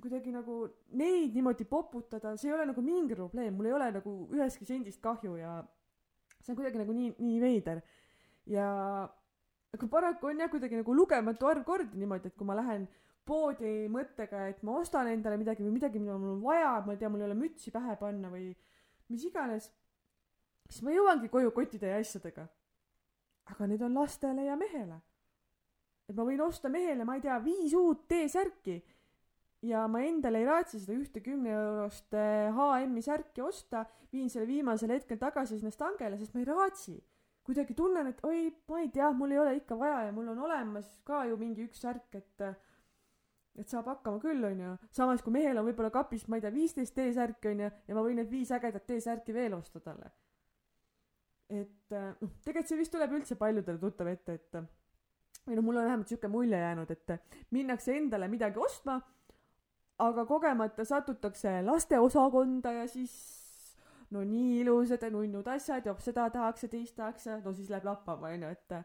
kuidagi 0.01 0.31
nagu 0.31 0.59
neid 0.99 1.33
niimoodi 1.35 1.65
poputada, 1.65 2.35
see 2.37 2.51
ei 2.51 2.55
ole 2.55 2.67
nagu 2.69 2.83
mingi 2.85 3.15
probleem, 3.17 3.55
mul 3.57 3.69
ei 3.69 3.75
ole 3.77 3.89
nagu 3.95 4.13
ühestki 4.35 4.67
sendist 4.69 5.01
kahju 5.01 5.37
ja 5.39 5.57
see 6.41 6.53
on 6.53 6.59
kuidagi 6.59 6.81
nagu 6.83 6.93
nii, 6.93 7.15
nii 7.17 7.39
veider. 7.41 7.81
ja 8.47 8.67
aga 9.73 9.89
paraku 9.91 10.29
on 10.29 10.39
jah 10.39 10.51
kuidagi 10.51 10.79
nagu 10.79 10.93
lugematu 10.95 11.49
arv 11.49 11.65
kordi 11.65 11.99
niimoodi, 11.99 12.29
et 12.29 12.37
kui 12.37 12.47
ma 12.47 12.55
lähen 12.59 12.87
poodi 13.27 13.89
mõttega, 13.91 14.45
et 14.51 14.61
ma 14.63 14.77
ostan 14.79 15.09
endale 15.11 15.39
midagi 15.41 15.65
või 15.65 15.75
midagi, 15.75 15.99
mida 15.99 16.15
mul 16.15 16.37
on 16.37 16.45
vaja, 16.45 16.77
ma 16.85 16.93
ei 16.93 17.01
tea, 17.01 17.09
mul 17.11 17.23
ei 17.23 17.27
ole 17.27 17.35
mütsi 17.41 17.73
pähe 17.75 17.97
panna 17.99 18.31
või 18.31 18.53
mis 19.11 19.25
iganes, 19.27 19.67
siis 20.69 20.85
ma 20.85 20.93
jõuangi 20.95 21.29
koju 21.33 21.51
kottide 21.55 21.91
ja 21.91 21.99
asjadega. 21.99 22.47
aga 23.47 23.67
need 23.67 23.81
on 23.81 23.93
lastele 23.95 24.43
ja 24.43 24.55
mehele. 24.59 25.01
Et 26.07 26.15
ma 26.15 26.23
võin 26.27 26.41
osta 26.45 26.71
mehele, 26.71 27.03
ma 27.07 27.17
ei 27.17 27.23
tea, 27.23 27.37
viis 27.43 27.73
uut 27.75 28.05
T-särki 28.07 28.77
ja 29.67 29.85
ma 29.89 30.01
endale 30.05 30.41
ei 30.41 30.47
raatsi 30.47 30.79
seda 30.81 30.95
ühte 30.97 31.21
kümne 31.25 31.51
eurost 31.55 32.13
HM-i 32.13 33.03
särki 33.03 33.43
osta, 33.43 33.83
viin 34.13 34.29
selle 34.29 34.47
viimasel 34.49 34.93
hetkel 34.93 35.19
tagasi 35.21 35.57
sinna 35.57 35.73
stangele, 35.73 36.19
sest 36.19 36.35
ma 36.35 36.43
ei 36.43 36.49
raatsi. 36.49 36.97
kuidagi 37.47 37.71
tunnen, 37.79 38.09
et 38.11 38.17
oi, 38.27 38.49
ma 38.67 38.81
ei 38.83 38.89
tea, 38.91 39.07
mul 39.15 39.31
ei 39.31 39.37
ole 39.39 39.53
ikka 39.55 39.77
vaja 39.79 40.01
ja 40.09 40.11
mul 40.11 40.27
on 40.33 40.39
olemas 40.49 40.89
ka 41.07 41.21
ju 41.29 41.37
mingi 41.39 41.63
üks 41.63 41.79
särk, 41.83 42.15
et 42.15 42.47
et 43.57 43.71
saab 43.71 43.87
hakkama 43.89 44.19
küll, 44.21 44.43
onju. 44.45 44.75
samas 44.93 45.23
kui 45.25 45.33
mehel 45.33 45.57
on 45.57 45.65
võib-olla 45.65 45.89
kapis, 45.89 46.27
ma 46.27 46.37
ei 46.37 46.43
tea, 46.43 46.51
viisteist 46.53 46.93
T-särki 46.95 47.53
onju 47.53 47.69
ja 47.87 47.95
ma 47.95 48.03
võin 48.05 48.19
need 48.19 48.29
viis 48.29 48.51
ägedat 48.53 48.85
T-särki 48.85 49.33
veel 49.33 49.55
osta 49.57 49.79
talle. 49.79 50.11
et 51.49 51.95
noh, 51.95 52.35
tegelikult 52.43 52.69
see 52.69 52.81
vist 52.83 52.91
tuleb 52.93 53.15
üldse 53.15 53.39
paljudele 53.39 53.79
tuttav 53.79 54.11
ette, 54.11 54.35
et 54.35 54.59
või 55.47 55.57
noh, 55.57 55.63
mul 55.63 55.79
on 55.79 55.87
vähemalt 55.87 56.11
siuke 56.11 56.29
mulje 56.31 56.59
jäänud, 56.59 56.91
et 56.91 57.15
minnakse 57.55 57.95
endale 57.95 58.27
midagi 58.27 58.59
ostma, 58.59 58.99
aga 60.03 60.25
kogemata 60.29 60.85
satutakse 60.85 61.61
lasteosakonda 61.65 62.73
ja 62.81 62.87
siis 62.91 63.15
no 64.13 64.23
nii 64.23 64.61
ilusad 64.61 65.03
ja 65.03 65.09
nunnud 65.11 65.47
asjad 65.51 65.87
ja 65.87 65.95
seda 66.03 66.29
tahaks 66.33 66.67
ja 66.67 66.71
teist 66.71 66.95
tahaks 66.95 67.27
ja 67.27 67.39
no 67.43 67.53
siis 67.53 67.71
läheb 67.71 67.87
lappama 67.87 68.31
onju, 68.35 68.51
et 68.53 68.77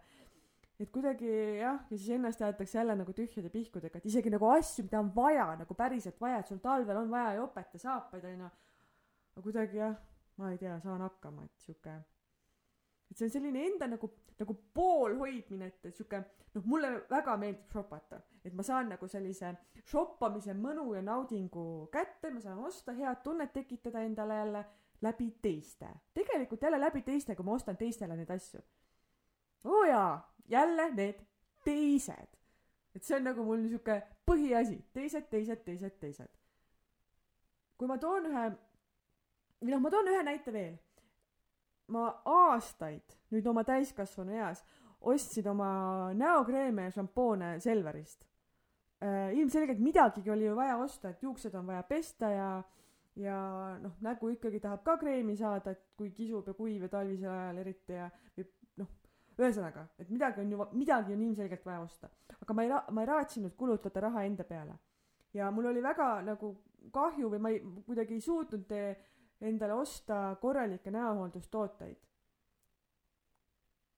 et 0.83 0.90
kuidagi 0.90 1.28
jah, 1.61 1.78
ja 1.90 1.97
siis 1.97 2.09
ennast 2.16 2.40
jäetakse 2.42 2.78
jälle 2.78 2.97
nagu 2.99 3.12
tühjade 3.14 3.50
pihkudega, 3.52 4.00
et 4.00 4.07
isegi 4.11 4.33
nagu 4.33 4.49
asju, 4.50 4.87
mida 4.88 4.99
on 4.99 5.12
vaja, 5.14 5.45
nagu 5.61 5.75
päriselt 5.78 6.19
vaja, 6.21 6.40
et 6.42 6.49
sul 6.50 6.59
talvel 6.62 7.04
on 7.04 7.11
vaja 7.11 7.37
jopet 7.38 7.76
ja 7.76 7.83
saapaid 7.85 8.25
onju. 8.33 8.49
aga 9.33 9.45
kuidagi 9.45 9.78
jah, 9.78 9.95
ma 10.37 10.50
ei 10.50 10.59
tea, 10.59 10.81
saan 10.83 11.04
hakkama, 11.04 11.45
et 11.45 11.66
sihuke, 11.66 11.95
et 13.12 13.19
see 13.19 13.28
on 13.28 13.33
selline 13.35 13.61
enda 13.66 13.87
nagu, 13.92 14.09
nagu 14.40 14.54
poolhoidmine, 14.75 15.66
et, 15.69 15.88
et 15.90 15.97
sihuke 15.97 16.23
noh, 16.23 16.62
mulle 16.64 16.92
väga 17.11 17.37
meeldib 17.37 17.75
shopata, 17.75 18.23
et 18.40 18.54
ma 18.57 18.64
saan 18.64 18.88
nagu 18.95 19.09
sellise 19.09 19.50
shoppamise 19.85 20.54
mõnu 20.57 20.87
ja 20.97 21.02
naudingu 21.04 21.90
kätte, 21.92 22.31
ma 22.33 22.40
saan 22.40 22.62
osta 22.64 22.95
head 22.97 23.21
tunnet 23.25 23.52
tekitada 23.52 24.00
endale 24.07 24.38
jälle 24.40 24.64
läbi 25.02 25.28
teiste. 25.42 25.88
tegelikult 26.14 26.62
jälle 26.62 26.81
läbi 26.81 27.02
teiste, 27.02 27.37
kui 27.37 27.45
ma 27.45 27.59
ostan 27.59 27.76
teistele 27.76 28.16
neid 28.16 28.31
asju. 28.31 28.61
oo 29.64 29.85
jaa 29.85 30.14
jälle 30.49 30.90
need 30.95 31.21
teised. 31.64 32.38
et 32.95 33.04
see 33.04 33.16
on 33.16 33.28
nagu 33.28 33.45
mul 33.45 33.61
niisugune 33.61 34.00
põhiasi, 34.31 34.78
teised, 34.92 35.28
teised, 35.28 35.64
teised, 35.69 35.99
teised. 36.00 36.33
kui 37.76 37.88
ma 37.90 37.99
toon 37.99 38.31
ühe, 38.33 38.47
või 39.61 39.76
noh, 39.76 39.85
ma 39.85 39.92
toon 39.92 40.09
ühe 40.09 40.25
näite 40.25 40.52
veel. 40.52 40.81
Ma 41.89 42.09
aastaid 42.25 43.17
nüüd 43.31 43.47
oma 43.47 43.65
täiskasvanu 43.65 44.37
eas 44.37 44.62
ostsin 45.01 45.49
oma 45.49 46.12
näokreeme 46.15 46.89
ja 46.89 46.91
šampoone 46.91 47.57
Selverist 47.61 48.25
äh,. 49.03 49.35
ilmselgelt 49.35 49.79
midagigi 49.79 50.31
oli 50.31 50.47
ju 50.47 50.57
vaja 50.57 50.77
osta, 50.77 51.11
et 51.11 51.23
juuksed 51.23 51.55
on 51.55 51.67
vaja 51.67 51.83
pesta 51.83 52.31
ja 52.31 52.62
ja 53.17 53.37
noh, 53.83 53.93
nägu 54.01 54.31
ikkagi 54.33 54.61
tahab 54.61 54.85
ka 54.85 54.97
kreemi 54.97 55.37
saada, 55.37 55.75
et 55.75 55.83
kui 55.97 56.11
kisub 56.17 56.47
ja 56.49 56.55
kuiv 56.57 56.87
ja 56.87 56.89
talvisel 56.89 57.31
ajal 57.31 57.59
eriti 57.61 57.93
ja 57.93 58.09
või 59.43 59.49
ühesõnaga, 59.49 59.87
et 59.99 60.11
midagi 60.12 60.41
on 60.43 60.53
ju, 60.53 60.67
midagi 60.77 61.15
on 61.15 61.23
ilmselgelt 61.27 61.65
vaja 61.67 61.81
osta. 61.81 62.09
aga 62.41 62.55
ma 62.55 62.62
ei 62.62 62.71
ma 62.91 63.03
ei 63.03 63.07
raatsinud 63.07 63.55
kulutada 63.57 64.01
raha 64.01 64.25
enda 64.25 64.45
peale. 64.45 64.79
ja 65.35 65.51
mul 65.51 65.67
oli 65.67 65.83
väga 65.83 66.23
nagu 66.23 66.57
kahju 66.93 67.31
või 67.31 67.39
ma 67.39 67.51
ei, 67.51 67.61
kuidagi 67.87 68.15
ei 68.15 68.21
suutnud 68.21 68.73
endale 69.42 69.75
osta 69.75 70.37
korralikke 70.40 70.90
näohooldustooteid. 70.90 71.96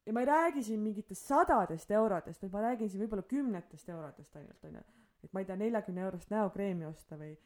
ja 0.07 0.13
ma 0.13 0.21
ei 0.21 0.27
räägi 0.27 0.63
siin 0.63 0.81
mingitest 0.81 1.27
sadadest 1.27 1.91
eurodest, 1.91 2.43
vaid 2.43 2.53
ma 2.53 2.61
räägin 2.61 2.91
siin 2.91 3.03
võib-olla 3.05 3.23
kümnetest 3.23 3.89
eurodest 3.89 4.37
ainult, 4.37 4.65
onju. 4.65 4.85
et 5.25 5.33
ma 5.33 5.41
ei 5.41 5.47
tea, 5.49 5.57
neljakümne 5.57 6.01
eurost 6.01 6.31
näokreemi 6.31 6.87
osta 6.87 7.19
või 7.19 7.37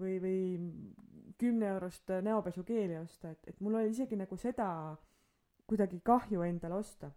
või, 0.00 0.18
või 0.20 1.34
kümne 1.38 1.66
eurost 1.66 2.08
näopesukeeli 2.22 2.96
osta, 2.98 3.30
et, 3.30 3.48
et 3.48 3.60
mul 3.60 3.74
oli 3.80 3.92
isegi 3.92 4.16
nagu 4.16 4.36
seda 4.36 4.68
kuidagi 5.66 6.00
kahju 6.04 6.42
endale 6.42 6.74
osta 6.74 7.10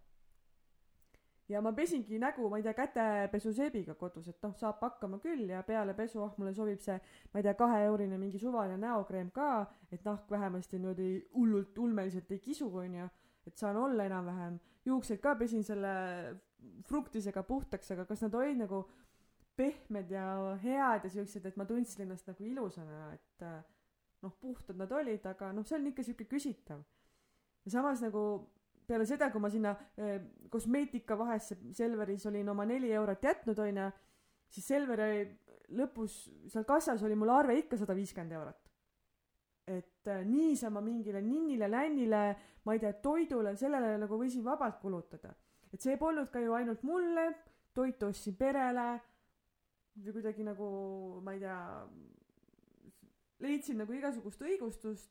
ja 1.48 1.60
ma 1.62 1.72
pesingi 1.72 2.18
nägu, 2.18 2.48
ma 2.50 2.58
ei 2.58 2.64
tea, 2.66 2.74
kätepesuseebiga 2.76 3.94
kodus, 3.98 4.28
et 4.32 4.42
noh, 4.42 4.54
saab 4.58 4.80
hakkama 4.82 5.20
küll 5.22 5.46
ja 5.50 5.62
peale 5.66 5.94
pesu, 5.94 6.22
ah, 6.24 6.32
mulle 6.40 6.52
sobib 6.56 6.82
see, 6.82 6.96
ma 7.32 7.40
ei 7.40 7.46
tea, 7.46 7.54
kaheeurine 7.58 8.18
mingi 8.18 8.40
suvaline 8.42 8.78
näokreem 8.82 9.30
ka, 9.34 9.50
et 9.92 10.04
nahk 10.06 10.30
vähemasti 10.30 10.80
niimoodi 10.80 11.10
hullult 11.36 11.78
ulmeliselt 11.78 12.32
ei 12.34 12.42
kisu, 12.42 12.70
onju, 12.82 13.08
et 13.46 13.56
saan 13.58 13.78
olla 13.78 14.08
enam-vähem. 14.10 14.58
juuksed 14.86 15.18
ka 15.22 15.34
pesin 15.34 15.64
selle 15.66 15.92
fruktisega 16.86 17.42
puhtaks, 17.42 17.90
aga 17.94 18.04
kas 18.06 18.22
nad 18.22 18.34
olid 18.34 18.58
nagu 18.58 18.84
pehmed 19.56 20.10
ja 20.10 20.26
head 20.62 21.06
ja 21.06 21.10
siuksed, 21.10 21.46
et 21.46 21.56
ma 21.56 21.64
tundsin 21.64 22.04
ennast 22.04 22.26
nagu 22.26 22.44
ilusana, 22.44 23.12
et 23.14 23.46
noh, 24.22 24.34
puhtad 24.40 24.76
nad 24.78 24.92
olid, 24.92 25.24
aga 25.26 25.52
noh, 25.54 25.66
see 25.66 25.78
on 25.78 25.86
ikka 25.92 26.04
siuke 26.06 26.26
küsitav. 26.30 26.82
ja 27.64 27.70
samas 27.70 28.02
nagu 28.02 28.22
peale 28.86 29.06
seda, 29.08 29.30
kui 29.32 29.42
ma 29.42 29.50
sinna 29.50 29.72
eh, 29.98 30.20
kosmeetikavahesse 30.50 31.58
Selveris 31.76 32.26
olin 32.30 32.48
oma 32.52 32.66
neli 32.68 32.92
eurot 32.94 33.24
jätnud, 33.26 33.58
onju, 33.66 33.88
siis 34.52 34.68
Selveri 34.70 35.24
lõpus 35.76 36.20
seal 36.52 36.66
kassas 36.66 37.02
oli 37.02 37.16
mul 37.18 37.32
arve 37.34 37.56
ikka 37.58 37.78
sada 37.80 37.96
viiskümmend 37.98 38.36
eurot. 38.38 38.62
et 39.66 40.06
eh, 40.06 40.22
niisama 40.22 40.80
mingile 40.80 41.20
ninnile-lännile, 41.22 42.22
ma 42.64 42.74
ei 42.74 42.78
tea, 42.78 42.92
toidule, 43.02 43.56
sellele 43.58 43.96
nagu 43.98 44.18
võisin 44.18 44.44
vabalt 44.44 44.78
kulutada. 44.80 45.34
et 45.72 45.82
see 45.82 45.96
polnud 45.98 46.30
ka 46.30 46.40
ju 46.40 46.54
ainult 46.54 46.82
mulle, 46.86 47.32
toitu 47.74 48.06
ostsin 48.12 48.36
perele 48.36 49.00
või 49.96 50.12
kuidagi 50.12 50.44
nagu, 50.44 50.68
ma 51.24 51.34
ei 51.34 51.40
tea, 51.40 51.58
leidsin 53.42 53.80
nagu 53.80 53.92
igasugust 53.96 54.42
õigustust. 54.42 55.10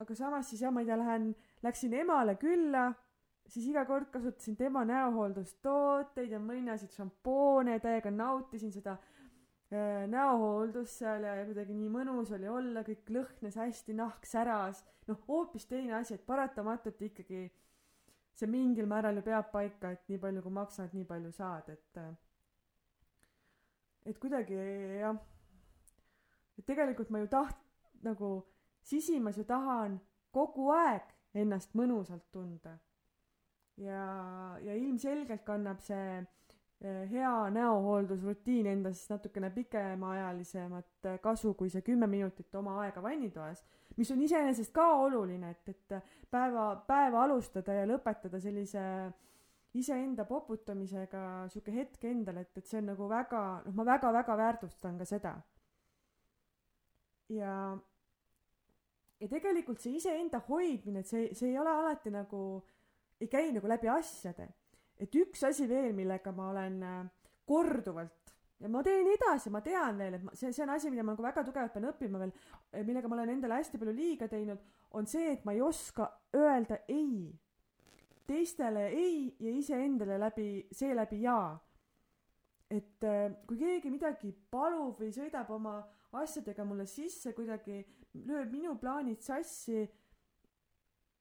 aga 0.00 0.14
samas 0.14 0.50
siis 0.50 0.62
jah, 0.62 0.72
ma 0.72 0.82
ei 0.84 0.88
tea, 0.88 0.98
lähen 1.00 1.32
läksin 1.62 1.94
emale 1.94 2.36
külla, 2.40 2.90
siis 3.50 3.66
iga 3.70 3.84
kord 3.88 4.10
kasutasin 4.12 4.56
tema 4.56 4.84
näohooldustooteid 4.88 6.34
ja 6.34 6.40
mõinasid 6.42 6.94
šampoone 6.94 7.78
täiega 7.82 8.12
nautisin 8.14 8.72
seda 8.72 8.96
äh, 8.96 10.06
näohooldust 10.10 11.02
seal 11.02 11.26
ja, 11.26 11.34
ja 11.40 11.46
kuidagi 11.48 11.76
nii 11.76 11.90
mõnus 11.92 12.32
oli 12.36 12.48
olla, 12.48 12.84
kõik 12.86 13.10
lõhnes 13.12 13.58
hästi, 13.60 13.96
nahk 13.98 14.26
säras. 14.28 14.84
noh, 15.08 15.18
hoopis 15.28 15.66
teine 15.66 15.96
asi, 15.98 16.14
et 16.14 16.26
paratamatult 16.26 17.00
ikkagi 17.02 17.48
see 18.38 18.48
mingil 18.48 18.86
määral 18.88 19.18
ju 19.18 19.24
peab 19.26 19.50
paika, 19.52 19.90
et 19.90 20.08
nii 20.08 20.20
palju 20.22 20.42
kui 20.44 20.54
maksad, 20.54 20.94
nii 20.94 21.04
palju 21.04 21.32
saad, 21.34 21.68
et 21.74 22.00
äh, 22.00 22.12
et 24.06 24.18
kuidagi 24.18 24.56
jah, 25.00 25.18
et 26.58 26.66
tegelikult 26.66 27.10
ma 27.10 27.20
ju 27.20 27.28
taht-, 27.28 27.66
nagu 28.06 28.30
sisimas 28.86 29.36
ju 29.36 29.44
tahan 29.44 29.98
kogu 30.32 30.70
aeg 30.72 31.10
ennast 31.34 31.74
mõnusalt 31.78 32.26
tunda. 32.32 32.78
ja, 33.76 34.04
ja 34.60 34.74
ilmselgelt 34.74 35.44
kannab 35.46 35.80
see 35.80 36.18
eh, 36.18 37.04
hea 37.10 37.32
näohooldusrutiin 37.54 38.66
endas 38.66 39.06
natukene 39.10 39.50
pikemaajalisemat 39.54 41.08
eh, 41.08 41.20
kasu 41.20 41.54
kui 41.54 41.70
see 41.70 41.82
kümme 41.86 42.06
minutit 42.10 42.54
oma 42.54 42.80
aega 42.82 43.02
vannitoas, 43.02 43.64
mis 43.96 44.10
on 44.10 44.22
iseenesest 44.22 44.72
ka 44.74 44.86
oluline, 45.06 45.50
et, 45.50 45.68
et 45.68 46.30
päeva, 46.30 46.74
päeva 46.86 47.24
alustada 47.24 47.78
ja 47.78 47.86
lõpetada 47.88 48.40
sellise 48.42 48.82
iseenda 49.74 50.24
poputamisega 50.26 51.46
sihuke 51.52 51.74
hetk 51.74 52.04
endale, 52.10 52.42
et, 52.42 52.56
et 52.58 52.66
see 52.66 52.80
on 52.80 52.90
nagu 52.90 53.06
väga, 53.10 53.42
noh, 53.66 53.76
ma 53.78 53.86
väga-väga 53.86 54.36
väärtustan 54.36 54.98
ka 54.98 55.06
seda. 55.06 55.36
ja 57.30 57.54
ja 59.20 59.28
tegelikult 59.28 59.80
see 59.82 59.98
iseenda 59.98 60.40
hoidmine, 60.48 61.02
et 61.02 61.10
see, 61.10 61.28
see 61.36 61.52
ei 61.52 61.58
ole 61.60 61.72
alati 61.72 62.12
nagu, 62.14 62.42
ei 63.20 63.28
käi 63.28 63.50
nagu 63.52 63.68
läbi 63.68 63.90
asjade. 63.92 64.48
et 65.00 65.14
üks 65.16 65.44
asi 65.48 65.68
veel, 65.68 65.94
millega 65.96 66.32
ma 66.36 66.50
olen 66.50 66.82
äh, 66.84 67.04
korduvalt 67.48 68.20
ja 68.60 68.68
ma 68.68 68.82
teen 68.84 69.08
edasi, 69.08 69.50
ma 69.52 69.62
tean 69.64 69.96
veel, 70.00 70.18
et 70.18 70.24
ma, 70.24 70.34
see, 70.36 70.52
see 70.52 70.64
on 70.66 70.74
asi, 70.74 70.90
mida 70.92 71.04
ma 71.04 71.14
nagu 71.14 71.24
väga 71.24 71.44
tugevalt 71.46 71.72
pean 71.72 71.88
õppima 71.88 72.20
veel, 72.20 72.32
millega 72.84 73.08
ma 73.08 73.16
olen 73.16 73.32
endale 73.36 73.60
hästi 73.60 73.80
palju 73.80 73.94
liiga 73.96 74.28
teinud, 74.28 74.60
on 74.98 75.08
see, 75.08 75.30
et 75.32 75.46
ma 75.48 75.54
ei 75.56 75.62
oska 75.64 76.10
öelda 76.36 76.82
ei. 76.92 77.30
teistele 78.30 78.84
ei 78.94 79.24
ja 79.42 79.50
iseendale 79.50 80.18
läbi, 80.20 80.50
seeläbi 80.72 81.22
jaa. 81.24 81.58
et 82.70 83.02
äh, 83.02 83.32
kui 83.48 83.58
keegi 83.58 83.90
midagi 83.90 84.30
palub 84.50 85.00
või 85.00 85.10
sõidab 85.10 85.48
oma 85.50 85.80
asjadega 86.18 86.64
mulle 86.64 86.86
sisse 86.90 87.32
kuidagi 87.36 87.84
lööb 88.26 88.50
minu 88.50 88.74
plaanid 88.80 89.22
sassi 89.22 89.84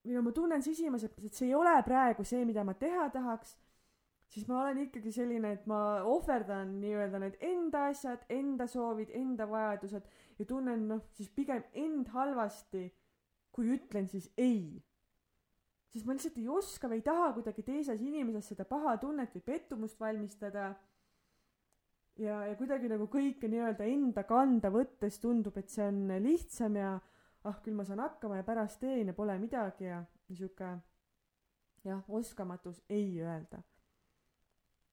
no 0.03 0.21
ma 0.21 0.31
tunnen 0.31 0.63
sisimas, 0.63 1.03
et, 1.03 1.17
et 1.25 1.33
see 1.35 1.49
ei 1.49 1.55
ole 1.57 1.73
praegu 1.85 2.23
see, 2.27 2.45
mida 2.47 2.63
ma 2.65 2.75
teha 2.77 3.09
tahaks, 3.13 3.55
siis 4.31 4.47
ma 4.47 4.61
olen 4.63 4.83
ikkagi 4.85 5.11
selline, 5.13 5.53
et 5.57 5.65
ma 5.69 6.01
ohverdan 6.07 6.77
nii-öelda 6.81 7.21
need 7.23 7.39
enda 7.45 7.87
asjad, 7.91 8.23
enda 8.33 8.67
soovid, 8.69 9.11
enda 9.17 9.47
vajadused 9.49 10.05
ja 10.39 10.47
tunnen 10.49 10.87
noh, 10.91 11.03
siis 11.17 11.31
pigem 11.35 11.65
end 11.73 12.11
halvasti, 12.13 12.87
kui 13.51 13.73
ütlen 13.75 14.07
siis 14.09 14.29
ei. 14.37 14.79
sest 15.89 16.05
ma 16.05 16.13
lihtsalt 16.13 16.37
ei 16.37 16.47
oska 16.53 16.87
või 16.87 16.99
ei 16.99 17.07
taha 17.07 17.31
kuidagi 17.33 17.63
teises 17.65 18.01
inimeses 18.05 18.51
seda 18.51 18.65
paha 18.69 18.93
tunnet 19.01 19.33
või 19.33 19.41
pettumust 19.41 19.99
valmistada. 19.99 20.75
Ja, 22.19 22.41
ja 22.49 22.55
kuidagi 22.59 22.89
nagu 22.91 23.07
kõike 23.11 23.49
nii-öelda 23.51 23.87
enda 23.87 24.25
kanda 24.27 24.71
võttes 24.73 25.19
tundub, 25.23 25.57
et 25.57 25.71
see 25.71 25.87
on 25.87 26.05
lihtsam 26.23 26.77
ja 26.79 26.93
ah, 26.99 27.57
küll 27.63 27.77
ma 27.77 27.85
saan 27.87 28.03
hakkama 28.03 28.39
ja 28.39 28.47
pärast 28.47 28.81
teen 28.83 29.11
ja 29.11 29.17
pole 29.17 29.37
midagi 29.41 29.89
ja 29.89 30.03
niisugune 30.29 30.77
jah, 31.87 32.03
oskamatus 32.11 32.83
ei 32.91 33.21
öelda. 33.23 33.63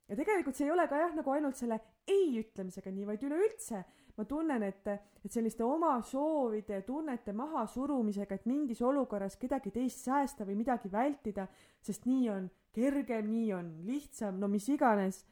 ja 0.09 0.17
tegelikult 0.17 0.57
see 0.57 0.69
ei 0.69 0.75
ole 0.75 0.87
ka 0.89 1.03
jah, 1.03 1.15
nagu 1.19 1.35
ainult 1.35 1.59
selle 1.59 1.81
ei 2.07 2.37
ütlemisega 2.41 2.93
nii, 2.95 3.07
vaid 3.09 3.27
üleüldse 3.27 3.83
ma 4.17 4.25
tunnen, 4.25 4.63
et, 4.65 4.87
et 5.25 5.33
selliste 5.33 5.65
oma 5.65 5.97
soovide 6.05 6.79
ja 6.79 6.85
tunnete 6.87 7.35
mahasurumisega, 7.37 8.39
et 8.39 8.47
mingis 8.49 8.81
olukorras 8.85 9.37
kedagi 9.41 9.73
teist 9.75 10.07
säästa 10.07 10.47
või 10.49 10.57
midagi 10.63 10.91
vältida, 10.93 11.47
sest 11.85 12.07
nii 12.09 12.31
on 12.33 12.47
kergem, 12.77 13.29
nii 13.29 13.51
on 13.57 13.73
lihtsam, 13.89 14.41
no 14.41 14.49
mis 14.53 14.69
iganes. 14.73 15.23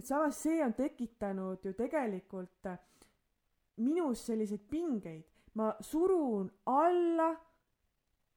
Et 0.00 0.08
samas 0.08 0.38
see 0.40 0.62
on 0.64 0.72
tekitanud 0.76 1.64
ju 1.64 1.74
tegelikult 1.76 2.68
minus 3.80 4.24
selliseid 4.28 4.62
pingeid, 4.70 5.24
ma 5.56 5.70
surun 5.84 6.48
alla 6.68 7.30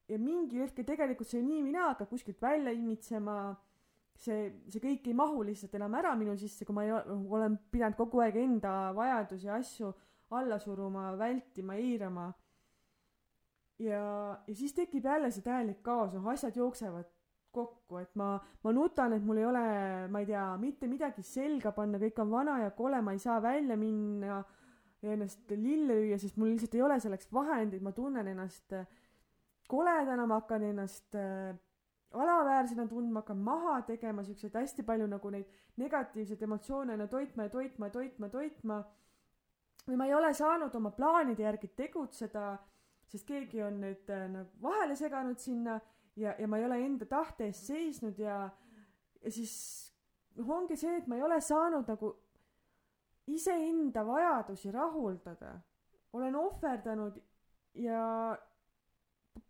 ja 0.10 0.20
mingi 0.20 0.60
hetk 0.62 0.84
tegelikult 0.86 1.30
see 1.30 1.44
nii 1.44 1.62
mina 1.64 1.90
hakkab 1.92 2.10
kuskilt 2.12 2.42
välja 2.42 2.74
imitsema. 2.76 3.56
see, 4.24 4.52
see 4.70 4.80
kõik 4.80 5.08
ei 5.10 5.16
mahu 5.18 5.42
lihtsalt 5.44 5.74
enam 5.74 5.96
ära 5.98 6.12
minu 6.16 6.36
sisse, 6.38 6.66
kui 6.68 6.76
ma 6.78 6.84
ei, 6.86 6.92
olen 6.94 7.58
pidanud 7.74 7.98
kogu 7.98 8.22
aeg 8.22 8.38
enda 8.38 8.92
vajadusi 8.96 9.48
ja 9.48 9.56
asju 9.58 9.90
alla 10.34 10.60
suruma, 10.62 11.12
vältima, 11.18 11.76
eirama. 11.76 12.28
ja, 13.80 14.04
ja 14.48 14.56
siis 14.56 14.74
tekib 14.74 15.06
jälle 15.06 15.32
see 15.32 15.46
täielik 15.46 15.82
kaos, 15.86 16.14
noh 16.14 16.30
asjad 16.30 16.56
jooksevad 16.58 17.10
kokku, 17.54 18.00
et 18.02 18.16
ma, 18.20 18.34
ma 18.64 18.74
nutan, 18.74 19.14
et 19.14 19.24
mul 19.24 19.40
ei 19.42 19.46
ole, 19.46 19.64
ma 20.12 20.24
ei 20.24 20.28
tea, 20.30 20.46
mitte 20.62 20.90
midagi 20.90 21.24
selga 21.26 21.72
panna, 21.76 22.02
kõik 22.02 22.20
on 22.24 22.32
vana 22.34 22.58
ja 22.64 22.74
kole, 22.76 23.02
ma 23.06 23.14
ei 23.14 23.22
saa 23.22 23.40
välja 23.44 23.78
minna 23.80 24.42
ja 25.04 25.14
ennast 25.14 25.52
lille 25.52 26.00
lüüa, 26.00 26.18
sest 26.20 26.40
mul 26.40 26.54
lihtsalt 26.54 26.78
ei 26.78 26.84
ole 26.86 26.98
selleks 27.04 27.30
vahendeid, 27.34 27.84
ma 27.84 27.92
tunnen 27.96 28.30
ennast 28.32 28.74
äh, 28.78 28.88
koledana, 29.70 30.26
ma 30.30 30.40
hakkan 30.42 30.64
ennast 30.70 31.18
äh, 31.20 31.54
alaväärsena 32.14 32.88
tundma, 32.88 33.22
hakkan 33.24 33.40
maha 33.44 33.80
tegema 33.88 34.24
siukseid 34.24 34.56
hästi 34.56 34.86
palju 34.88 35.08
nagu 35.10 35.32
neid 35.34 35.50
negatiivseid 35.82 36.44
emotsioone 36.46 36.98
no 36.98 37.08
toitma 37.12 37.48
ja 37.48 37.54
toitma 37.54 37.90
ja 37.90 37.96
toitma, 37.98 38.30
toitma. 38.30 38.84
või 39.88 39.98
ma 40.00 40.06
ei 40.08 40.14
ole 40.16 40.30
saanud 40.34 40.76
oma 40.80 40.94
plaanide 40.96 41.44
järgi 41.44 41.68
tegutseda, 41.76 42.54
sest 43.10 43.28
keegi 43.28 43.64
on 43.66 43.82
nüüd 43.84 44.10
äh, 44.14 44.28
nagu 44.32 44.64
vahele 44.64 44.96
seganud 44.96 45.42
sinna 45.42 45.80
ja, 46.16 46.36
ja 46.40 46.48
ma 46.48 46.58
ei 46.58 46.66
ole 46.66 46.80
enda 46.86 47.06
tahte 47.06 47.48
eest 47.50 47.70
seisnud 47.72 48.20
ja, 48.20 48.50
ja 49.24 49.32
siis 49.32 49.56
noh, 50.36 50.50
ongi 50.58 50.78
see, 50.80 50.98
et 51.00 51.08
ma 51.08 51.18
ei 51.18 51.26
ole 51.26 51.40
saanud 51.42 51.90
nagu 51.90 52.14
iseenda 53.28 54.04
vajadusi 54.06 54.72
rahuldada. 54.72 55.60
olen 56.14 56.36
ohverdanud 56.36 57.22
ja 57.74 58.02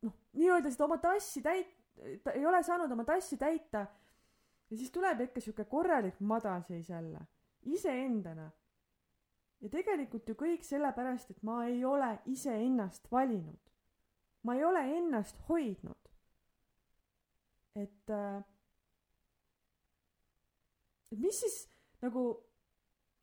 noh, 0.02 0.14
nii-öelda 0.34 0.72
seda 0.72 0.86
oma 0.86 0.98
tassi 0.98 1.42
täit-, 1.44 1.76
ta 2.24 2.32
ei 2.32 2.46
ole 2.46 2.64
saanud 2.64 2.92
oma 2.92 3.04
tassi 3.04 3.38
täita. 3.38 3.86
ja 4.70 4.78
siis 4.78 4.92
tuleb 4.92 5.22
ikka 5.28 5.42
sihuke 5.42 5.66
korralik 5.66 6.20
madalseis 6.20 6.90
jälle, 6.90 7.20
iseendana. 7.64 8.52
ja 9.62 9.70
tegelikult 9.70 10.30
ju 10.30 10.36
kõik 10.36 10.64
sellepärast, 10.64 11.32
et 11.32 11.44
ma 11.44 11.66
ei 11.66 11.86
ole 11.86 12.20
iseennast 12.26 13.12
valinud. 13.12 13.60
ma 14.44 14.56
ei 14.56 14.64
ole 14.64 14.86
ennast 14.98 15.40
hoidnud. 15.50 16.03
Et 17.76 18.10
äh,, 18.10 18.42
et 21.12 21.20
mis 21.20 21.40
siis 21.40 21.60
nagu 22.02 22.26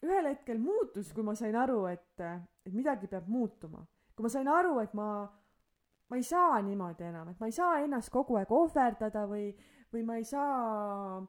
ühel 0.02 0.30
hetkel 0.30 0.58
muutus, 0.58 1.12
kui 1.12 1.24
ma 1.26 1.34
sain 1.36 1.56
aru, 1.56 1.84
et, 1.90 2.22
et 2.64 2.72
midagi 2.72 3.10
peab 3.10 3.28
muutuma. 3.28 3.84
kui 4.16 4.24
ma 4.24 4.32
sain 4.32 4.48
aru, 4.48 4.78
et 4.80 4.94
ma 4.94 5.10
ma 6.10 6.16
ei 6.16 6.22
saa 6.26 6.58
niimoodi 6.62 7.06
enam, 7.06 7.28
et 7.30 7.40
ma 7.40 7.46
ei 7.46 7.54
saa 7.54 7.78
ennast 7.84 8.10
kogu 8.10 8.36
aeg 8.40 8.50
ohverdada 8.50 9.26
või, 9.30 9.52
või 9.92 10.02
ma 10.06 10.16
ei 10.18 10.26
saa 10.26 11.20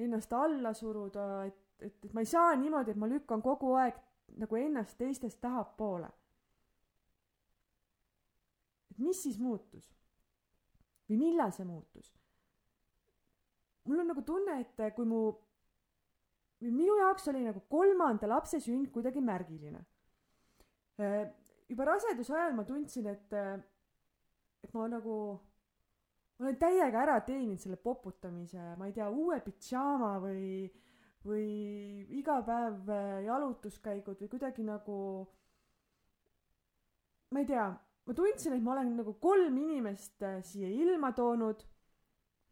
ennast 0.00 0.32
alla 0.32 0.72
suruda, 0.74 1.26
et, 1.50 1.58
et, 1.84 1.98
et 2.06 2.14
ma 2.16 2.24
ei 2.24 2.30
saa 2.30 2.54
niimoodi, 2.56 2.94
et 2.94 3.00
ma 3.00 3.10
lükkan 3.10 3.44
kogu 3.44 3.74
aeg 3.76 3.98
nagu 4.40 4.56
ennast 4.56 4.96
teistest 4.98 5.40
tahapoole. 5.44 6.08
et 8.90 8.98
mis 8.98 9.22
siis 9.22 9.38
muutus? 9.38 9.92
või 11.08 11.18
millal 11.26 11.52
see 11.52 11.68
muutus? 11.68 12.14
Mul 13.84 14.02
on 14.02 14.12
nagu 14.12 14.22
tunne, 14.26 14.60
et 14.60 14.82
kui 14.96 15.06
mu, 15.08 15.22
minu 16.62 16.96
jaoks 17.00 17.28
oli 17.32 17.42
nagu 17.46 17.64
kolmanda 17.70 18.28
lapse 18.30 18.60
sünd 18.60 18.90
kuidagi 18.94 19.20
märgiline. 19.20 19.84
juba 21.68 21.84
raseduse 21.88 22.34
ajal 22.36 22.54
ma 22.54 22.64
tundsin, 22.64 23.06
et 23.06 23.32
et 24.62 24.74
ma 24.74 24.86
nagu 24.88 25.16
olen 26.42 26.58
täiega 26.58 27.02
ära 27.04 27.18
teeninud 27.26 27.60
selle 27.62 27.78
poputamise, 27.80 28.62
ma 28.78 28.88
ei 28.88 28.94
tea, 28.96 29.08
uue 29.10 29.38
pidžaama 29.44 30.16
või, 30.22 30.66
või 31.26 31.46
iga 32.18 32.40
päev 32.46 32.90
äh, 32.90 33.20
jalutuskäigud 33.28 34.22
või 34.22 34.30
kuidagi 34.32 34.66
nagu, 34.66 34.96
ma 37.32 37.42
ei 37.42 37.48
tea, 37.48 37.68
ma 38.06 38.16
tundsin, 38.18 38.56
et 38.56 38.64
ma 38.64 38.74
olen 38.76 38.94
nagu 38.98 39.14
kolm 39.22 39.60
inimest 39.62 40.24
äh, 40.26 40.40
siia 40.46 40.70
ilma 40.82 41.12
toonud, 41.16 41.62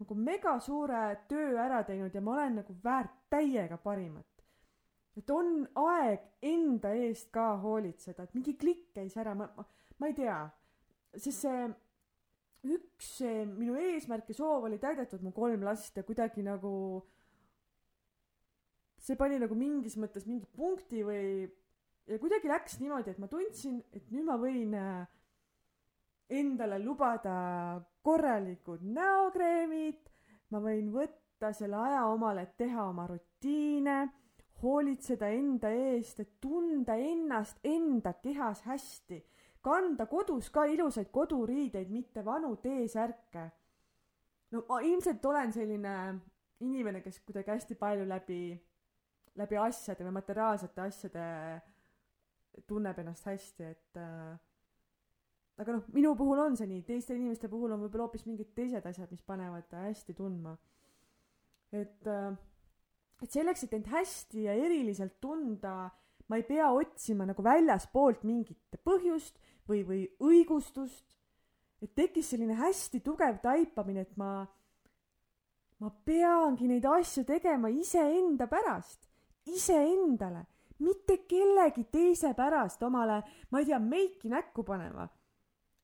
nagu 0.00 0.16
mega 0.16 0.56
suure 0.64 1.02
töö 1.28 1.54
ära 1.60 1.82
teinud 1.84 2.14
ja 2.14 2.22
ma 2.24 2.36
olen 2.36 2.60
nagu 2.62 2.76
väärt 2.84 3.16
täiega 3.32 3.76
parimat. 3.76 4.26
et 5.16 5.30
on 5.30 5.66
aeg 5.76 6.22
enda 6.42 6.94
eest 6.96 7.28
ka 7.34 7.56
hoolitseda, 7.60 8.24
et 8.24 8.34
mingi 8.34 8.54
klikk 8.56 8.94
käis 8.94 9.16
ära, 9.20 9.34
ma, 9.34 9.50
ma, 9.56 9.64
ma 9.98 10.08
ei 10.08 10.14
tea, 10.16 10.38
sest 11.16 11.44
see 11.44 11.68
üks 12.70 13.08
minu 13.50 13.76
eesmärk 13.80 14.28
ja 14.30 14.36
soov 14.36 14.68
oli 14.68 14.78
täidetud, 14.80 15.22
mu 15.24 15.32
kolm 15.36 15.64
last 15.64 15.96
ja 15.96 16.04
kuidagi 16.06 16.44
nagu 16.46 16.72
see 19.00 19.16
pani 19.16 19.40
nagu 19.40 19.56
mingis 19.56 19.96
mõttes 20.00 20.26
mingi 20.28 20.46
punkti 20.56 21.02
või 21.04 21.48
ja 22.10 22.18
kuidagi 22.20 22.50
läks 22.50 22.78
niimoodi, 22.80 23.14
et 23.14 23.20
ma 23.22 23.28
tundsin, 23.30 23.80
et 23.96 24.08
nüüd 24.12 24.26
ma 24.28 24.36
võin 24.40 24.74
äh, 24.76 25.04
endale 26.30 26.78
lubada 26.82 27.34
korralikud 28.02 28.82
näokreemid, 28.82 30.08
ma 30.50 30.60
võin 30.62 30.92
võtta 30.94 31.52
selle 31.56 31.76
aja 31.76 32.06
omale, 32.10 32.46
et 32.46 32.56
teha 32.56 32.88
oma 32.88 33.06
rutiine, 33.10 33.98
hoolitseda 34.62 35.28
enda 35.32 35.70
eest, 35.72 36.20
et 36.20 36.32
tunda 36.40 36.96
ennast 37.00 37.60
enda 37.64 38.12
kehas 38.22 38.64
hästi 38.68 39.22
kanda 39.62 40.06
kodus 40.08 40.50
ka 40.50 40.64
ilusaid 40.64 41.10
koduriideid, 41.12 41.88
mitte 41.92 42.24
vanu 42.24 42.56
T-särke. 42.56 43.50
no 44.50 44.64
ma 44.68 44.80
ilmselt 44.80 45.24
olen 45.24 45.52
selline 45.52 45.94
inimene, 46.60 47.00
kes 47.00 47.20
kuidagi 47.24 47.50
hästi 47.50 47.76
palju 47.78 48.06
läbi, 48.08 48.42
läbi 49.36 49.56
asjade 49.56 50.04
või 50.04 50.16
materiaalsete 50.18 50.80
asjade 50.82 51.26
tunneb 52.66 52.98
ennast 52.98 53.28
hästi, 53.28 53.64
et 53.64 54.00
äh, 54.00 54.38
aga 55.60 55.76
noh, 55.76 55.88
minu 55.92 56.14
puhul 56.16 56.40
on 56.40 56.56
see 56.56 56.68
nii, 56.70 56.84
teiste 56.88 57.14
inimeste 57.14 57.48
puhul 57.52 57.74
on 57.74 57.82
võib-olla 57.82 58.06
hoopis 58.08 58.24
mingid 58.28 58.54
teised 58.56 58.86
asjad, 58.86 59.10
mis 59.12 59.24
panevad 59.26 59.68
hästi 59.76 60.16
tundma. 60.16 60.56
et 61.70 62.08
äh,, 62.08 62.32
et 63.20 63.34
selleks, 63.34 63.66
et 63.66 63.74
end 63.76 63.90
hästi 63.92 64.46
ja 64.46 64.54
eriliselt 64.56 65.18
tunda, 65.20 65.90
ma 66.28 66.38
ei 66.38 66.46
pea 66.48 66.70
otsima 66.72 67.26
nagu 67.28 67.44
väljaspoolt 67.44 68.24
mingit 68.24 68.80
põhjust 68.86 69.36
või, 69.68 69.82
või 69.84 70.00
õigustust. 70.24 71.04
et 71.80 71.94
tekkis 71.96 72.32
selline 72.32 72.56
hästi 72.56 73.00
tugev 73.04 73.38
taipamine, 73.40 74.04
et 74.04 74.16
ma, 74.20 74.46
ma 75.80 75.92
peangi 76.04 76.68
neid 76.68 76.84
asju 76.84 77.24
tegema 77.28 77.68
iseenda 77.72 78.48
pärast, 78.48 79.08
iseendale, 79.48 80.44
mitte 80.80 81.22
kellegi 81.28 81.86
teise 81.92 82.34
pärast 82.36 82.82
omale, 82.82 83.22
ma 83.50 83.60
ei 83.60 83.68
tea, 83.68 83.78
meiki 83.80 84.28
näkku 84.32 84.64
panema 84.64 85.08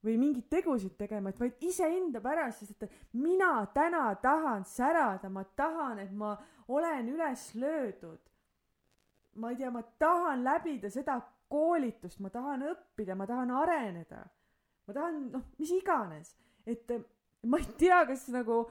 või 0.07 0.16
mingeid 0.21 0.47
tegusid 0.51 0.95
tegema, 0.99 1.33
et 1.33 1.40
vaid 1.40 1.64
iseenda 1.66 2.23
pärast, 2.23 2.62
sest 2.62 2.87
et 2.87 2.92
mina 3.19 3.66
täna 3.75 4.09
tahan 4.23 4.64
särada, 4.69 5.31
ma 5.33 5.42
tahan, 5.59 6.01
et 6.05 6.12
ma 6.14 6.37
olen 6.69 7.11
üles 7.14 7.51
löödud. 7.55 8.23
ma 9.37 9.51
ei 9.51 9.57
tea, 9.57 9.71
ma 9.71 9.83
tahan 9.83 10.45
läbida 10.45 10.88
seda 10.88 11.19
koolitust, 11.53 12.21
ma 12.25 12.31
tahan 12.33 12.62
õppida, 12.71 13.14
ma 13.14 13.27
tahan 13.27 13.51
areneda. 13.51 14.25
ma 14.87 14.95
tahan, 14.95 15.21
noh, 15.33 15.45
mis 15.59 15.71
iganes, 15.75 16.37
et 16.66 16.90
eh, 16.90 17.03
ma 17.45 17.59
ei 17.59 17.66
tea, 17.79 18.05
kas 18.07 18.29
nagu 18.33 18.64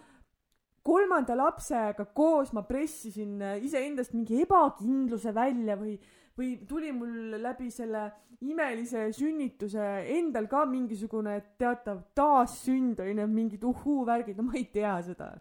kolmanda 0.85 1.35
lapsega 1.35 2.05
koos 2.15 2.53
ma 2.53 2.63
pressisin 2.63 3.41
eh, 3.41 3.63
iseendast 3.65 4.13
mingi 4.13 4.41
ebakindluse 4.45 5.33
välja 5.35 5.75
või, 5.79 5.97
või 6.37 6.55
tuli 6.67 6.91
mul 6.91 7.37
läbi 7.41 7.69
selle 7.71 8.05
imelise 8.43 9.07
sünnituse 9.15 9.85
endal 10.17 10.47
ka 10.51 10.65
mingisugune 10.67 11.35
teatav 11.59 12.01
taassünd 12.17 12.99
onju, 12.99 13.27
mingid 13.31 13.63
uhhuu-värgid, 13.63 14.37
no 14.37 14.49
ma 14.49 14.57
ei 14.59 14.67
tea 14.73 14.97
seda. 15.05 15.31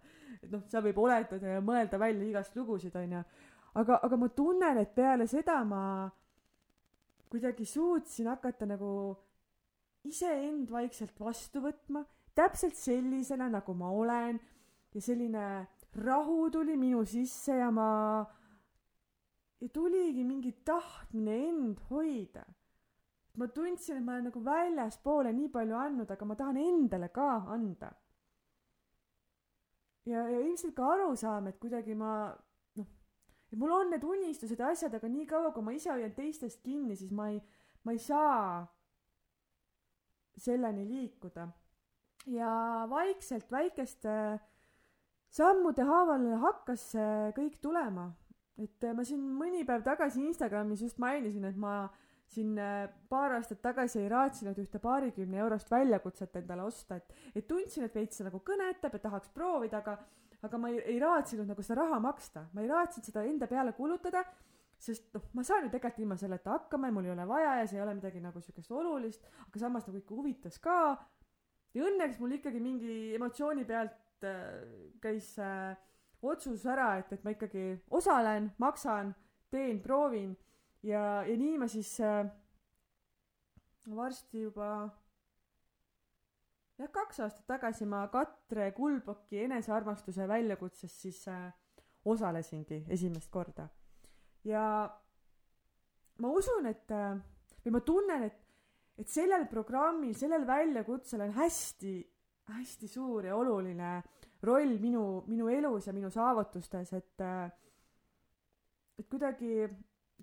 et 0.42 0.50
noh, 0.52 0.62
seal 0.68 0.84
võib 0.84 0.98
oletada 1.00 1.56
ja 1.56 1.60
mõelda 1.64 1.98
välja 1.98 2.26
igast 2.28 2.56
lugusid 2.56 2.94
onju. 2.96 3.22
aga, 3.74 4.00
aga 4.02 4.16
ma 4.16 4.28
tunnen, 4.28 4.78
et 4.78 4.94
peale 4.94 5.26
seda 5.26 5.62
ma 5.64 5.82
kuidagi 7.28 7.66
suutsin 7.66 8.28
hakata 8.30 8.66
nagu 8.66 8.90
iseend 10.06 10.70
vaikselt 10.70 11.18
vastu 11.18 11.64
võtma, 11.64 12.04
täpselt 12.34 12.76
sellisena, 12.78 13.48
nagu 13.50 13.74
ma 13.74 13.90
olen 13.90 14.38
ja 14.94 15.02
selline 15.02 15.66
rahu 16.04 16.50
tuli 16.50 16.76
minu 16.78 17.04
sisse 17.06 17.56
ja 17.58 17.70
ma 17.74 17.88
ja 19.64 19.70
tuligi 19.72 20.24
mingi 20.24 20.52
tahtmine 20.64 21.34
end 21.48 21.78
hoida. 21.90 22.44
ma 23.34 23.46
tundsin, 23.48 23.96
et 23.96 24.04
ma 24.04 24.12
olen 24.12 24.28
nagu 24.28 24.40
väljaspoole 24.46 25.32
nii 25.34 25.48
palju 25.50 25.74
andnud, 25.74 26.10
aga 26.10 26.26
ma 26.28 26.34
tahan 26.38 26.58
endale 26.60 27.08
ka 27.08 27.30
anda. 27.56 27.90
ja, 30.06 30.28
ja 30.28 30.40
ilmselt 30.40 30.76
ka 30.76 30.90
arusaam, 30.92 31.48
et 31.48 31.58
kuidagi 31.58 31.96
ma 31.96 32.12
noh, 32.76 32.90
et 33.50 33.58
mul 33.58 33.72
on 33.72 33.90
need 33.90 34.04
unistused 34.04 34.60
ja 34.60 34.70
asjad, 34.70 34.94
aga 34.94 35.08
niikaua, 35.08 35.52
kui 35.56 35.64
ma 35.64 35.72
ise 35.72 35.90
hoian 35.90 36.12
teistest 36.14 36.60
kinni, 36.62 36.96
siis 36.96 37.10
ma 37.10 37.30
ei, 37.32 37.40
ma 37.84 37.96
ei 37.96 37.98
saa 37.98 38.66
selleni 40.36 40.84
liikuda. 40.88 41.48
ja 42.26 42.50
vaikselt 42.90 43.50
väikeste 43.52 44.12
sammude 45.32 45.88
haaval 45.88 46.28
hakkas 46.44 46.90
see 46.92 47.32
kõik 47.36 47.58
tulema 47.64 48.12
et 48.62 48.86
äh, 48.86 48.94
ma 48.94 49.04
siin 49.06 49.22
mõni 49.38 49.64
päev 49.66 49.82
tagasi 49.86 50.22
Instagramis 50.24 50.84
just 50.84 50.98
mainisin, 51.02 51.46
et 51.48 51.56
ma 51.58 51.88
siin 52.30 52.56
äh, 52.58 52.86
paar 53.10 53.36
aastat 53.36 53.60
tagasi 53.64 54.00
ei 54.02 54.10
raatsinud 54.12 54.58
ühte 54.62 54.80
paarikümne 54.82 55.40
eurost 55.42 55.70
väljakutset 55.70 56.36
endale 56.40 56.66
osta, 56.66 56.98
et, 57.00 57.14
et 57.34 57.46
tundsin, 57.48 57.86
et 57.86 57.94
veits 57.94 58.18
see 58.18 58.26
nagu 58.26 58.40
kõnetab 58.46 58.96
ja 58.96 59.02
tahaks 59.06 59.32
proovida, 59.34 59.82
aga, 59.82 59.98
aga 60.46 60.60
ma 60.60 60.70
ei, 60.72 60.80
ei 60.94 60.98
raatsinud 61.02 61.50
nagu 61.50 61.66
seda 61.66 61.82
raha 61.82 62.00
maksta, 62.02 62.46
ma 62.54 62.64
ei 62.64 62.70
raatsinud 62.70 63.10
seda 63.10 63.24
enda 63.28 63.48
peale 63.50 63.74
kulutada, 63.76 64.24
sest 64.84 65.10
noh, 65.16 65.26
ma 65.36 65.44
saan 65.46 65.66
ju 65.66 65.72
tegelikult 65.72 66.04
ilma 66.04 66.16
selleta 66.20 66.56
hakkama 66.56 66.90
ja 66.90 66.94
mul 66.96 67.08
ei 67.08 67.14
ole 67.14 67.26
vaja 67.28 67.58
ja 67.60 67.66
see 67.70 67.78
ei 67.78 67.84
ole 67.84 67.96
midagi 67.98 68.22
nagu 68.22 68.42
siukest 68.42 68.72
olulist, 68.74 69.26
aga 69.48 69.62
samas 69.62 69.86
nagu 69.88 70.00
ikka 70.00 70.16
huvitas 70.16 70.58
ka. 70.62 70.78
ja 71.74 71.86
õnneks 71.88 72.20
mul 72.22 72.36
ikkagi 72.36 72.60
mingi 72.62 73.14
emotsiooni 73.16 73.64
pealt 73.68 74.26
äh, 74.26 74.64
käis 75.02 75.34
äh, 75.42 75.76
otsus 76.32 76.64
ära, 76.66 76.94
et, 76.98 77.12
et 77.12 77.24
ma 77.24 77.34
ikkagi 77.34 77.66
osalen, 77.90 78.50
maksan, 78.58 79.14
teen, 79.50 79.80
proovin 79.82 80.32
ja, 80.82 81.22
ja 81.26 81.36
nii 81.38 81.58
ma 81.60 81.68
siis 81.70 81.92
äh, 82.00 82.24
varsti 83.94 84.46
juba 84.46 84.70
jah, 86.78 86.90
kaks 86.90 87.20
aastat 87.26 87.46
tagasi 87.48 87.86
ma 87.88 88.06
Katre 88.12 88.70
Kulboki 88.76 89.44
enesearmastuse 89.44 90.28
väljakutses 90.28 90.96
siis 91.02 91.22
äh, 91.28 91.52
osalesingi 92.04 92.84
esimest 92.88 93.30
korda. 93.32 93.68
ja 94.44 94.64
ma 96.18 96.30
usun, 96.30 96.66
et 96.70 96.90
äh, 96.92 97.14
või 97.64 97.76
ma 97.78 97.80
tunnen, 97.80 98.26
et, 98.28 98.40
et 99.00 99.08
sellel 99.10 99.46
programmil, 99.50 100.14
sellel 100.18 100.44
väljakutsel 100.46 101.24
on 101.24 101.32
hästi, 101.38 101.94
hästi 102.52 102.88
suur 102.88 103.24
ja 103.30 103.36
oluline 103.36 103.96
roll 104.44 104.78
minu, 104.80 105.24
minu 105.30 105.48
elus 105.52 105.88
ja 105.88 105.94
minu 105.96 106.10
saavutustes, 106.12 106.92
et 106.96 107.24
äh, 107.24 107.50
et 108.98 109.08
kuidagi 109.10 109.66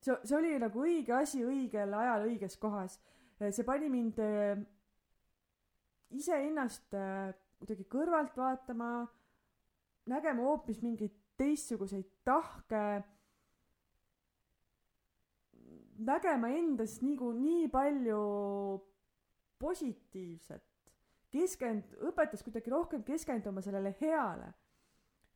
see, 0.01 0.15
see 0.23 0.35
oli 0.37 0.53
nagu 0.61 0.83
õige 0.85 1.15
asi 1.17 1.43
õigel 1.45 1.93
ajal 1.97 2.27
õiges 2.29 2.57
kohas. 2.61 2.99
see 3.41 3.65
pani 3.65 3.89
mind 3.89 4.19
äh, 4.21 4.61
iseennast 6.11 6.93
äh, 6.93 7.33
kuidagi 7.61 7.85
kõrvalt 7.89 8.37
vaatama, 8.37 8.91
nägema 10.09 10.45
hoopis 10.45 10.81
mingeid 10.81 11.13
teistsuguseid 11.37 12.07
tahke, 12.25 13.03
nägema 16.01 16.49
endas 16.57 16.99
nagu 17.05 17.31
nii 17.37 17.67
palju 17.73 18.21
positiivset 19.61 20.70
keskend-, 21.31 21.95
õpetas 22.09 22.43
kuidagi 22.45 22.71
rohkem 22.73 23.03
keskenduma 23.07 23.63
sellele 23.63 23.93
heale. 24.01 24.51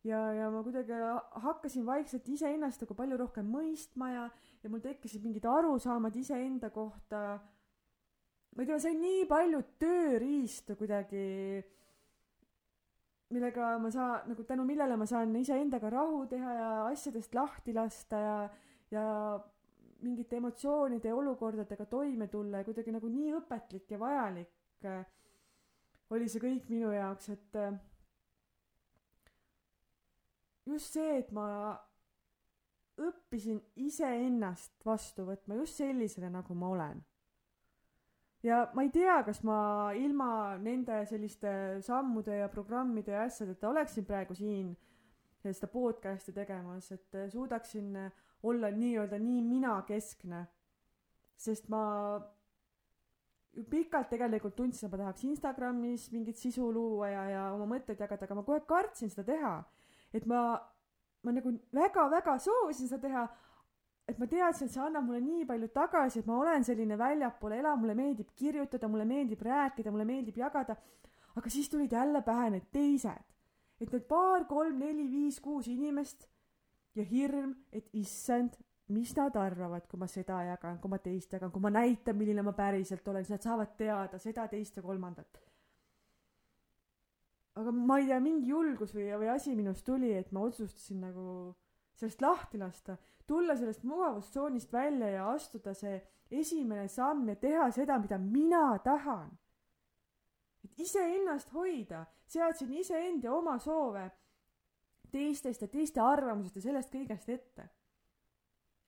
ja, 0.06 0.20
ja 0.32 0.50
ma 0.54 0.62
kuidagi 0.62 0.96
hakkasin 1.42 1.86
vaikselt 1.86 2.28
iseennast 2.30 2.84
nagu 2.84 2.94
palju 2.94 3.16
rohkem 3.18 3.48
mõistma 3.50 4.10
ja, 4.12 4.26
ja 4.62 4.70
mul 4.70 4.82
tekkisid 4.84 5.24
mingid 5.24 5.46
arusaamad 5.50 6.16
iseenda 6.16 6.70
kohta. 6.70 7.22
ma 8.56 8.62
ei 8.62 8.68
tea, 8.68 8.78
sain 8.80 9.00
nii 9.00 9.24
palju 9.30 9.62
tööriistu 9.80 10.76
kuidagi, 10.78 11.24
millega 13.34 13.74
ma 13.82 13.90
saan, 13.90 14.30
nagu 14.30 14.46
tänu 14.46 14.64
millele 14.68 14.96
ma 14.96 15.08
saan 15.10 15.34
iseendaga 15.36 15.90
rahu 15.90 16.24
teha 16.30 16.54
ja 16.60 16.70
asjadest 16.92 17.34
lahti 17.34 17.74
lasta 17.74 18.22
ja, 18.22 18.38
ja 18.94 19.04
mingite 20.06 20.36
emotsioonide 20.38 21.08
ja 21.08 21.16
olukordadega 21.16 21.86
toime 21.90 22.28
tulla 22.28 22.60
ja 22.60 22.68
kuidagi 22.68 22.92
nagu 22.94 23.08
nii 23.10 23.32
õpetlik 23.40 23.90
ja 23.90 23.98
vajalik 23.98 24.52
oli 26.10 26.28
see 26.30 26.42
kõik 26.42 26.70
minu 26.70 26.92
jaoks, 26.94 27.28
et 27.34 27.58
äh, 27.58 27.74
just 30.66 30.94
see, 30.94 31.18
et 31.18 31.32
ma 31.34 31.48
õppisin 32.96 33.58
iseennast 33.86 34.80
vastu 34.86 35.26
võtma 35.26 35.58
just 35.60 35.76
sellisena, 35.82 36.30
nagu 36.38 36.54
ma 36.56 36.70
olen. 36.72 37.04
ja 38.46 38.62
ma 38.74 38.84
ei 38.86 38.90
tea, 38.94 39.18
kas 39.26 39.42
ma 39.44 39.92
ilma 39.98 40.56
nende 40.62 41.02
selliste 41.10 41.82
sammude 41.84 42.38
ja 42.38 42.48
programmide 42.48 43.12
ja 43.12 43.26
asjadeta 43.26 43.68
oleksin 43.68 44.06
praegu 44.06 44.34
siin 44.34 44.74
seda 45.46 45.68
podcast'i 45.70 46.32
tegemas, 46.34 46.90
et 46.92 47.18
suudaksin 47.30 47.92
olla 48.42 48.70
nii-öelda 48.70 49.18
nii 49.18 49.42
minakeskne. 49.42 50.46
sest 51.36 51.68
ma 51.68 51.82
pikalt 53.64 54.10
tegelikult 54.12 54.56
tundsin, 54.56 54.86
et 54.86 54.92
ma 54.92 55.00
tahaks 55.00 55.24
Instagramis 55.24 56.10
mingit 56.12 56.36
sisu 56.36 56.68
luua 56.72 57.08
ja, 57.10 57.24
ja 57.30 57.42
oma 57.54 57.66
mõtteid 57.70 58.00
jagada, 58.00 58.26
aga 58.26 58.36
ma 58.36 58.44
kogu 58.44 58.58
aeg 58.58 58.66
kartsin 58.68 59.12
seda 59.12 59.24
teha. 59.32 59.56
et 60.14 60.26
ma, 60.26 60.40
ma 61.24 61.32
nagu 61.34 61.52
väga-väga 61.74 62.38
soovisin 62.40 62.88
seda 62.88 63.08
teha, 63.08 63.24
et 64.08 64.18
ma 64.18 64.28
teadsin, 64.30 64.68
et 64.68 64.74
see 64.74 64.82
annab 64.82 65.08
mulle 65.08 65.20
nii 65.24 65.46
palju 65.48 65.68
tagasi, 65.74 66.20
et 66.20 66.28
ma 66.28 66.38
olen 66.38 66.64
selline 66.64 66.98
väljapoole 66.98 67.58
elav, 67.58 67.80
mulle 67.80 67.96
meeldib 67.98 68.30
kirjutada, 68.38 68.88
mulle 68.88 69.04
meeldib 69.08 69.42
rääkida, 69.42 69.90
mulle 69.90 70.06
meeldib 70.08 70.38
jagada. 70.38 70.76
aga 71.36 71.50
siis 71.52 71.68
tulid 71.68 71.92
jälle 71.92 72.22
pähe 72.24 72.50
need 72.50 72.70
teised, 72.72 73.24
et 73.80 73.92
need 73.92 74.06
paar, 74.08 74.46
kolm, 74.48 74.78
neli, 74.78 75.04
viis, 75.10 75.40
kuus 75.40 75.66
inimest 75.68 76.28
ja 76.96 77.04
hirm, 77.04 77.52
et 77.72 77.90
issand, 77.92 78.56
mis 78.88 79.14
nad 79.16 79.34
arvavad, 79.36 79.86
kui 79.90 79.98
ma 79.98 80.06
seda 80.10 80.38
jagan, 80.46 80.78
kui 80.78 80.90
ma 80.90 80.98
teist 81.02 81.32
jagan, 81.34 81.50
kui 81.50 81.62
ma 81.62 81.72
näitan, 81.74 82.16
milline 82.18 82.42
ma 82.46 82.52
päriselt 82.54 83.06
olen, 83.08 83.24
siis 83.24 83.34
nad 83.34 83.46
saavad 83.48 83.74
teada 83.78 84.18
seda, 84.22 84.46
teist 84.48 84.78
ja 84.78 84.82
kolmandat. 84.82 85.42
aga 87.56 87.72
ma 87.72 87.96
ei 87.98 88.06
tea, 88.06 88.18
mingi 88.20 88.50
julgus 88.50 88.92
või, 88.94 89.06
või 89.16 89.30
asi 89.32 89.54
minust 89.56 89.84
tuli, 89.86 90.10
et 90.12 90.28
ma 90.32 90.42
otsustasin 90.44 91.00
nagu 91.06 91.54
sellest 91.96 92.20
lahti 92.20 92.60
lasta, 92.60 92.98
tulla 93.26 93.56
sellest 93.56 93.82
mugavustsoonist 93.88 94.72
välja 94.72 95.08
ja 95.14 95.30
astuda 95.30 95.72
see 95.74 95.96
esimene 96.30 96.84
samm 96.92 97.30
ja 97.32 97.36
teha 97.40 97.70
seda, 97.72 97.96
mida 97.98 98.18
mina 98.18 98.78
tahan. 98.84 99.32
et 100.64 100.78
iseennast 100.82 101.52
hoida, 101.54 102.04
seadsin 102.26 102.72
iseend 102.74 103.24
ja 103.24 103.32
oma 103.32 103.58
soove 103.58 104.10
teistest 105.10 105.62
ja 105.62 105.68
teiste 105.68 106.00
arvamusest 106.02 106.56
ja 106.56 106.62
sellest 106.62 106.92
kõigest 106.92 107.28
ette 107.32 107.68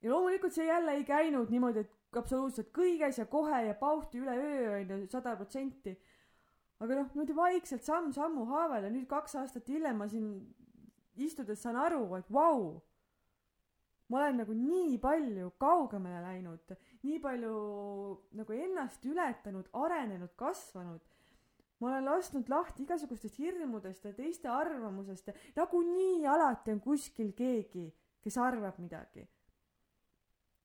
ja 0.03 0.11
loomulikult 0.11 0.55
see 0.55 0.67
jälle 0.67 0.95
ei 0.99 1.05
käinud 1.05 1.51
niimoodi, 1.51 1.85
et 1.85 2.19
absoluutselt 2.19 2.71
kõiges 2.75 3.19
ja 3.21 3.27
kohe 3.27 3.63
ja 3.67 3.75
pauhti 3.79 4.23
üleöö 4.23 4.79
onju, 4.81 5.07
sada 5.11 5.35
protsenti. 5.37 5.97
aga 6.81 7.01
noh, 7.01 7.09
niimoodi 7.15 7.37
vaikselt 7.37 7.83
samm-sammu 7.83 8.45
haaval 8.53 8.87
ja 8.87 8.91
nüüd 8.95 9.09
kaks 9.11 9.35
aastat 9.41 9.69
hiljem 9.69 9.99
ma 9.99 10.07
siin 10.09 10.29
istudes 11.19 11.63
saan 11.63 11.77
aru, 11.77 12.05
et 12.17 12.31
vau 12.31 12.61
wow,, 12.61 12.77
ma 14.09 14.21
olen 14.21 14.39
nagu 14.45 14.55
nii 14.55 14.99
palju 15.03 15.51
kaugemale 15.59 16.23
läinud, 16.23 16.75
nii 17.03 17.19
palju 17.21 17.55
nagu 18.39 18.55
ennast 18.55 19.05
ületanud, 19.05 19.69
arenenud, 19.73 20.35
kasvanud. 20.37 21.01
ma 21.81 21.91
olen 21.91 22.09
lasknud 22.11 22.49
lahti 22.51 22.83
igasugustest 22.83 23.37
hirmudest 23.39 24.05
ja 24.05 24.13
teiste 24.13 24.49
arvamusest 24.51 25.29
ja 25.29 25.35
nagunii 25.57 26.27
alati 26.27 26.73
on 26.75 26.81
kuskil 26.81 27.33
keegi, 27.33 27.85
kes 28.23 28.39
arvab 28.39 28.79
midagi 28.83 29.27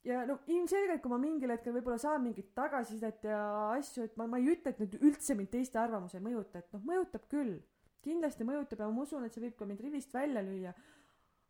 ja 0.08 0.24
no 0.28 0.38
ilmselgelt, 0.52 1.02
kui 1.04 1.12
ma 1.12 1.20
mingil 1.22 1.54
hetkel 1.54 1.76
võib-olla 1.78 2.00
saan 2.02 2.24
mingit 2.26 2.52
tagasisidet 2.58 3.24
ja 3.30 3.39
asju, 3.78 4.08
et 4.08 4.18
ma, 4.20 4.28
ma 4.28 4.42
ei 4.42 4.52
ütle, 4.54 4.74
et 4.74 4.82
nüüd 4.84 4.98
üldse 5.00 5.38
mind 5.39 5.52
teiste 5.54 5.80
arvamus 5.80 6.16
ei 6.18 6.24
mõjuta, 6.24 6.60
et 6.60 6.76
noh, 6.76 6.84
mõjutab 6.89 7.30
küll. 7.32 7.62
kindlasti 8.04 8.44
mõjutab 8.44 8.82
ja 8.84 8.89
ma 8.92 9.06
usun, 9.06 9.24
et 9.24 9.32
see 9.32 9.46
võib 9.46 9.56
ka 9.56 9.66
mind 9.66 9.82
rivist 9.82 10.13
välja 10.13 10.44
lüüa. 10.44 10.74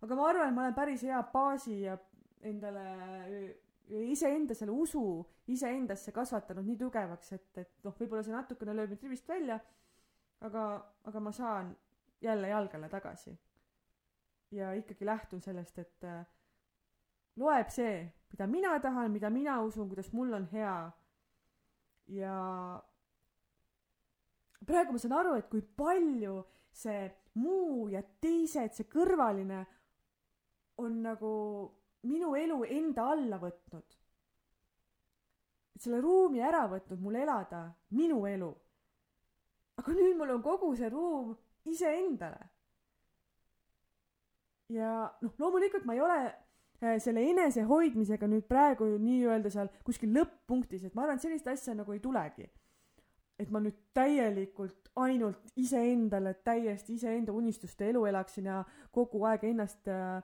aga 0.05 0.15
ma 0.15 0.29
arvan, 0.29 0.49
et 0.49 0.55
ma 0.55 0.65
olen 0.67 0.77
päris 0.77 1.05
hea 1.07 1.21
baasi 1.33 1.79
ja 1.81 1.97
endale 2.43 2.83
iseenda 3.89 4.55
selle 4.55 4.71
usu 4.71 5.03
iseendasse 5.47 6.11
kasvatanud 6.11 6.65
nii 6.65 6.77
tugevaks, 6.79 7.31
et, 7.33 7.49
et 7.57 7.71
noh, 7.83 7.95
võib-olla 7.97 8.23
see 8.23 8.35
natukene 8.35 8.75
lööb 8.77 8.93
mind 8.93 9.07
rivist 9.07 9.27
välja, 9.27 9.57
aga, 10.45 10.67
aga 11.09 11.19
ma 11.23 11.33
saan 11.35 11.73
jälle 12.23 12.47
jalgale 12.47 12.89
tagasi. 12.89 13.33
ja 14.53 14.73
ikkagi 14.77 15.05
lähtun 15.05 15.41
sellest, 15.41 15.79
et 15.79 16.05
loeb 17.41 17.69
see, 17.73 18.03
mida 18.33 18.47
mina 18.47 18.79
tahan, 18.81 19.11
mida 19.11 19.29
mina 19.29 19.61
usun, 19.61 19.87
kuidas 19.89 20.13
mul 20.13 20.33
on 20.33 20.47
hea. 20.51 20.91
ja 22.07 22.35
praegu 24.65 24.91
ma 24.91 24.99
saan 24.99 25.13
aru, 25.19 25.35
et 25.37 25.49
kui 25.49 25.61
palju 25.61 26.41
see 26.73 27.05
muu 27.39 27.87
ja 27.93 28.01
teised, 28.21 28.73
see 28.73 28.89
kõrvaline 28.89 29.61
on 30.81 31.01
nagu 31.05 31.33
minu 32.09 32.33
elu 32.35 32.63
enda 32.65 33.11
alla 33.13 33.37
võtnud. 33.39 33.99
selle 35.83 35.99
ruumi 36.01 36.39
ära 36.39 36.65
võtnud 36.71 37.01
mul 37.03 37.15
elada 37.21 37.63
minu 37.91 38.25
elu. 38.25 38.51
aga 39.77 39.93
nüüd 39.93 40.17
mul 40.17 40.35
on 40.37 40.41
kogu 40.41 40.75
see 40.75 40.89
ruum 40.89 41.35
iseendale. 41.69 42.49
ja 44.73 44.89
noh, 45.21 45.37
loomulikult 45.37 45.85
ma 45.85 45.93
ei 45.93 46.01
ole 46.01 46.19
selle 47.03 47.23
enesehoidmisega 47.31 48.27
nüüd 48.27 48.47
praegu 48.49 48.89
nii-öelda 48.99 49.51
seal 49.53 49.71
kuskil 49.87 50.11
lõpp-punktis, 50.17 50.83
et 50.87 50.95
ma 50.97 51.05
arvan, 51.05 51.19
et 51.19 51.25
sellist 51.25 51.47
asja 51.47 51.75
nagu 51.77 51.95
ei 51.95 52.03
tulegi. 52.03 52.49
et 53.39 53.49
ma 53.49 53.59
nüüd 53.59 53.75
täielikult 53.97 54.91
ainult 54.95 55.55
iseendale 55.57 56.35
täiesti 56.45 56.93
iseenda 56.99 57.33
unistuste 57.33 57.87
elu 57.89 58.03
elaksin 58.05 58.45
ja 58.45 58.59
kogu 58.93 59.23
aeg 59.25 59.43
ennast 59.49 59.89
äh, 59.89 60.21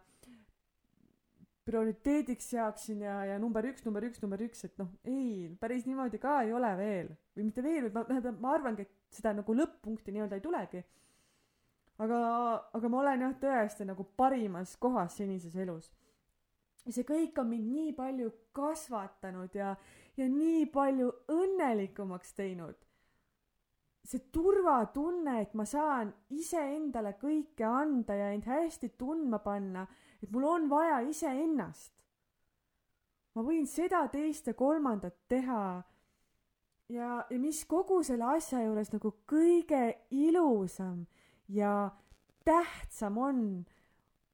prioriteediks 1.69 2.49
seaksin 2.49 3.01
ja, 3.05 3.15
ja 3.29 3.39
number 3.41 3.65
üks, 3.69 3.83
number 3.85 4.05
üks, 4.07 4.21
number 4.23 4.41
üks, 4.41 4.63
et 4.65 4.77
noh, 4.81 4.89
ei, 5.05 5.49
päris 5.61 5.85
niimoodi 5.85 6.21
ka 6.21 6.39
ei 6.45 6.53
ole 6.55 6.71
veel. 6.79 7.11
või 7.37 7.49
mitte 7.49 7.63
veel, 7.65 7.89
ma, 7.93 8.05
ma 8.41 8.53
arvangi, 8.55 8.87
et 8.87 9.17
seda 9.19 9.35
nagu 9.37 9.55
lõpp-punkti 9.57 10.13
nii-öelda 10.15 10.39
ei 10.39 10.45
tulegi. 10.45 10.83
aga, 12.01 12.19
aga 12.79 12.91
ma 12.91 13.01
olen 13.03 13.25
jah, 13.27 13.35
tõesti 13.43 13.85
nagu 13.89 14.07
parimas 14.17 14.75
kohas 14.81 15.19
senises 15.21 15.55
elus. 15.55 15.91
Ja 16.89 16.93
see 16.95 17.05
kõik 17.05 17.37
on 17.37 17.51
mind 17.53 17.69
nii 17.69 17.93
palju 17.93 18.33
kasvatanud 18.57 19.53
ja, 19.55 19.75
ja 20.17 20.27
nii 20.27 20.65
palju 20.73 21.11
õnnelikumaks 21.29 22.33
teinud. 22.33 22.75
see 24.09 24.25
turvatunne, 24.33 25.41
et 25.41 25.53
ma 25.53 25.65
saan 25.69 26.09
iseendale 26.33 27.13
kõike 27.21 27.65
anda 27.67 28.15
ja 28.17 28.31
end 28.33 28.47
hästi 28.49 28.95
tundma 28.97 29.37
panna 29.43 29.85
et 30.23 30.31
mul 30.31 30.43
on 30.43 30.67
vaja 30.69 30.99
iseennast. 31.07 31.93
ma 33.35 33.45
võin 33.45 33.67
seda, 33.69 34.03
teist 34.11 34.47
ja 34.49 34.53
kolmandat 34.53 35.15
teha. 35.31 35.83
ja, 36.89 37.09
ja 37.29 37.39
mis 37.39 37.63
kogu 37.65 38.01
selle 38.03 38.27
asja 38.35 38.63
juures 38.65 38.91
nagu 38.93 39.13
kõige 39.29 39.83
ilusam 40.11 41.05
ja 41.47 41.91
tähtsam 42.45 43.17
on, 43.17 43.43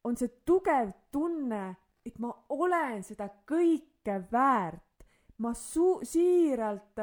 on 0.03 0.17
see 0.17 0.31
tugev 0.45 0.93
tunne, 1.11 1.75
et 2.05 2.19
ma 2.19 2.31
olen 2.49 3.03
seda 3.03 3.29
kõike 3.47 4.19
väärt. 4.31 4.81
ma 5.37 5.51
su-, 5.53 5.99
siiralt, 6.03 6.99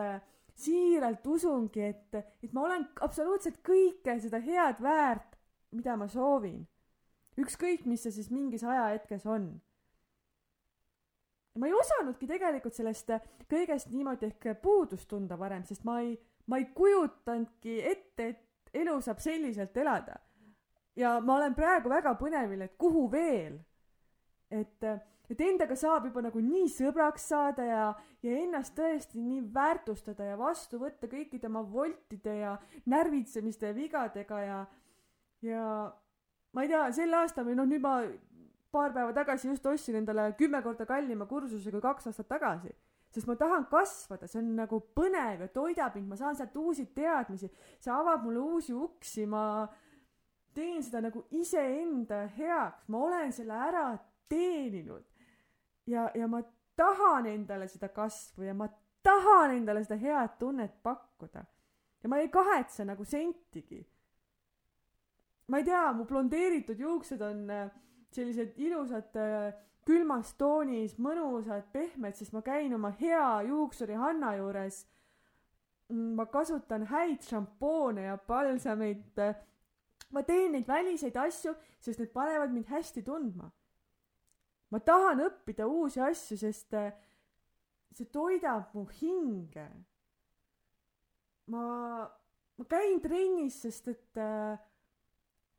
siiralt 0.55 1.27
usungi, 1.27 1.83
et, 1.85 2.15
et 2.43 2.53
ma 2.53 2.63
olen 2.65 2.87
absoluutselt 3.05 3.59
kõike 3.67 4.19
seda 4.21 4.41
head 4.41 4.81
väärt, 4.81 5.37
mida 5.73 5.97
ma 5.97 6.09
soovin 6.09 6.63
ükskõik, 7.41 7.87
mis 7.89 8.03
see 8.05 8.15
siis 8.15 8.31
mingis 8.33 8.65
ajahetkes 8.65 9.27
on. 9.27 9.53
ma 11.61 11.69
ei 11.69 11.75
osanudki 11.77 12.27
tegelikult 12.27 12.73
sellest 12.73 13.11
kõigest 13.51 13.91
niimoodi 13.93 14.31
ehk 14.31 14.63
puudust 14.63 15.09
tunda 15.09 15.37
varem, 15.39 15.65
sest 15.69 15.85
ma 15.85 15.99
ei, 16.01 16.15
ma 16.49 16.59
ei 16.61 16.71
kujutanudki 16.75 17.81
ette, 17.91 18.29
et 18.29 18.81
elu 18.83 19.01
saab 19.01 19.21
selliselt 19.21 19.77
elada. 19.77 20.17
ja 20.97 21.19
ma 21.21 21.37
olen 21.37 21.55
praegu 21.55 21.89
väga 21.89 22.15
põnevil, 22.21 22.63
et 22.63 22.77
kuhu 22.79 23.11
veel. 23.13 23.59
Et, 24.53 24.87
et 25.33 25.41
endaga 25.47 25.77
saab 25.79 26.07
juba 26.09 26.25
nagu 26.25 26.43
nii 26.45 26.69
sõbraks 26.73 27.29
saada 27.33 27.67
ja, 27.67 27.87
ja 28.25 28.37
ennast 28.43 28.77
tõesti 28.79 29.21
nii 29.23 29.47
väärtustada 29.55 30.33
ja 30.33 30.37
vastu 30.41 30.81
võtta 30.83 31.11
kõikide 31.11 31.49
oma 31.51 31.65
voltide 31.65 32.37
ja 32.43 32.57
närvitsemiste 32.91 33.71
ja 33.71 33.77
vigadega 33.77 34.45
ja, 34.45 34.61
ja 35.47 35.65
ma 36.53 36.65
ei 36.65 36.73
tea, 36.73 36.85
sel 36.93 37.17
aastal 37.17 37.49
või 37.49 37.59
noh, 37.59 37.69
nüüd 37.69 37.85
ma 37.85 37.97
paar 38.73 38.93
päeva 38.95 39.13
tagasi 39.13 39.51
just 39.51 39.67
ostsin 39.69 40.01
endale 40.01 40.31
kümme 40.39 40.63
korda 40.65 40.87
kallima 40.89 41.27
kursuse 41.29 41.71
kui 41.71 41.81
kaks 41.85 42.09
aastat 42.09 42.29
tagasi. 42.29 42.73
sest 43.13 43.29
ma 43.29 43.35
tahan 43.37 43.67
kasvada, 43.69 44.25
see 44.25 44.39
on 44.41 44.55
nagu 44.57 44.79
põnev 44.97 45.43
ja 45.45 45.49
toidab 45.53 45.99
mind, 45.99 46.09
ma 46.09 46.17
saan 46.17 46.37
sealt 46.37 46.55
uusi 46.57 46.87
teadmisi, 46.97 47.51
see 47.77 47.93
avab 47.93 48.23
mulle 48.25 48.41
uusi 48.41 48.73
uksi, 48.73 49.27
ma 49.29 49.67
teen 50.57 50.81
seda 50.81 51.03
nagu 51.05 51.27
iseenda 51.37 52.23
heaks, 52.39 52.89
ma 52.89 53.03
olen 53.09 53.35
selle 53.37 53.59
ära 53.69 53.85
teeninud. 54.33 55.05
ja, 55.87 56.11
ja 56.15 56.29
ma 56.29 56.43
tahan 56.77 57.27
endale 57.27 57.69
seda 57.69 57.89
kasvu 57.89 58.49
ja 58.49 58.55
ma 58.55 58.69
tahan 59.03 59.59
endale 59.59 59.85
seda 59.85 60.01
head 60.01 60.39
tunnet 60.39 60.83
pakkuda. 60.83 61.45
ja 62.03 62.09
ma 62.09 62.19
ei 62.19 62.29
kahetse 62.29 62.85
nagu 62.85 63.05
sentigi 63.05 63.85
ma 65.53 65.59
ei 65.59 65.65
tea, 65.65 65.93
mu 65.93 66.07
blondeeritud 66.09 66.79
juuksed 66.81 67.21
on 67.21 67.51
äh, 67.51 67.71
sellised 68.13 68.57
ilusad 68.57 69.17
äh, 69.21 69.53
külmas 69.85 70.35
toonis, 70.39 70.95
mõnusad, 71.03 71.67
pehmed, 71.75 72.17
sest 72.17 72.33
ma 72.33 72.41
käin 72.47 72.75
oma 72.75 72.93
hea 73.01 73.43
juuksuri 73.49 73.99
Hanna 73.99 74.37
juures. 74.39 74.85
Mm, 75.91 76.15
ma 76.17 76.27
kasutan 76.31 76.87
häid 76.89 77.27
šampoone 77.27 78.07
ja 78.07 78.17
palsameid. 78.17 79.11
Äh, 79.19 79.35
ma 80.13 80.23
teen 80.29 80.55
neid 80.57 80.69
väliseid 80.69 81.17
asju, 81.21 81.53
sest 81.81 82.01
need 82.01 82.13
panevad 82.15 82.55
mind 82.55 82.71
hästi 82.73 83.03
tundma. 83.05 83.51
Ma 84.73 84.81
tahan 84.81 85.21
õppida 85.27 85.69
uusi 85.69 86.01
asju, 86.01 86.39
sest 86.41 86.75
see 87.93 88.09
toidab 88.09 88.73
mu 88.75 88.87
hinge. 89.01 89.67
ma, 91.53 91.65
ma 92.57 92.65
käin 92.69 93.01
trennis, 93.05 93.61
sest 93.67 93.89
et 93.93 94.21
äh, 94.21 94.57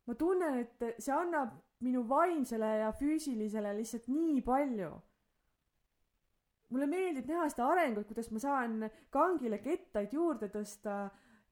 ma 0.06 0.16
tunnen, 0.18 0.58
et 0.64 0.98
see 0.98 1.14
annab 1.14 1.54
minu 1.84 2.04
vaimsele 2.08 2.70
ja 2.82 2.92
füüsilisele 2.96 3.74
lihtsalt 3.78 4.08
nii 4.08 4.40
palju. 4.42 4.92
mulle 6.74 6.86
meeldib 6.90 7.28
näha 7.30 7.46
seda 7.52 7.68
arengut, 7.70 8.08
kuidas 8.08 8.32
ma 8.34 8.40
saan 8.42 8.88
kangile 9.14 9.60
kettaid 9.62 10.14
juurde 10.16 10.48
tõsta 10.50 11.04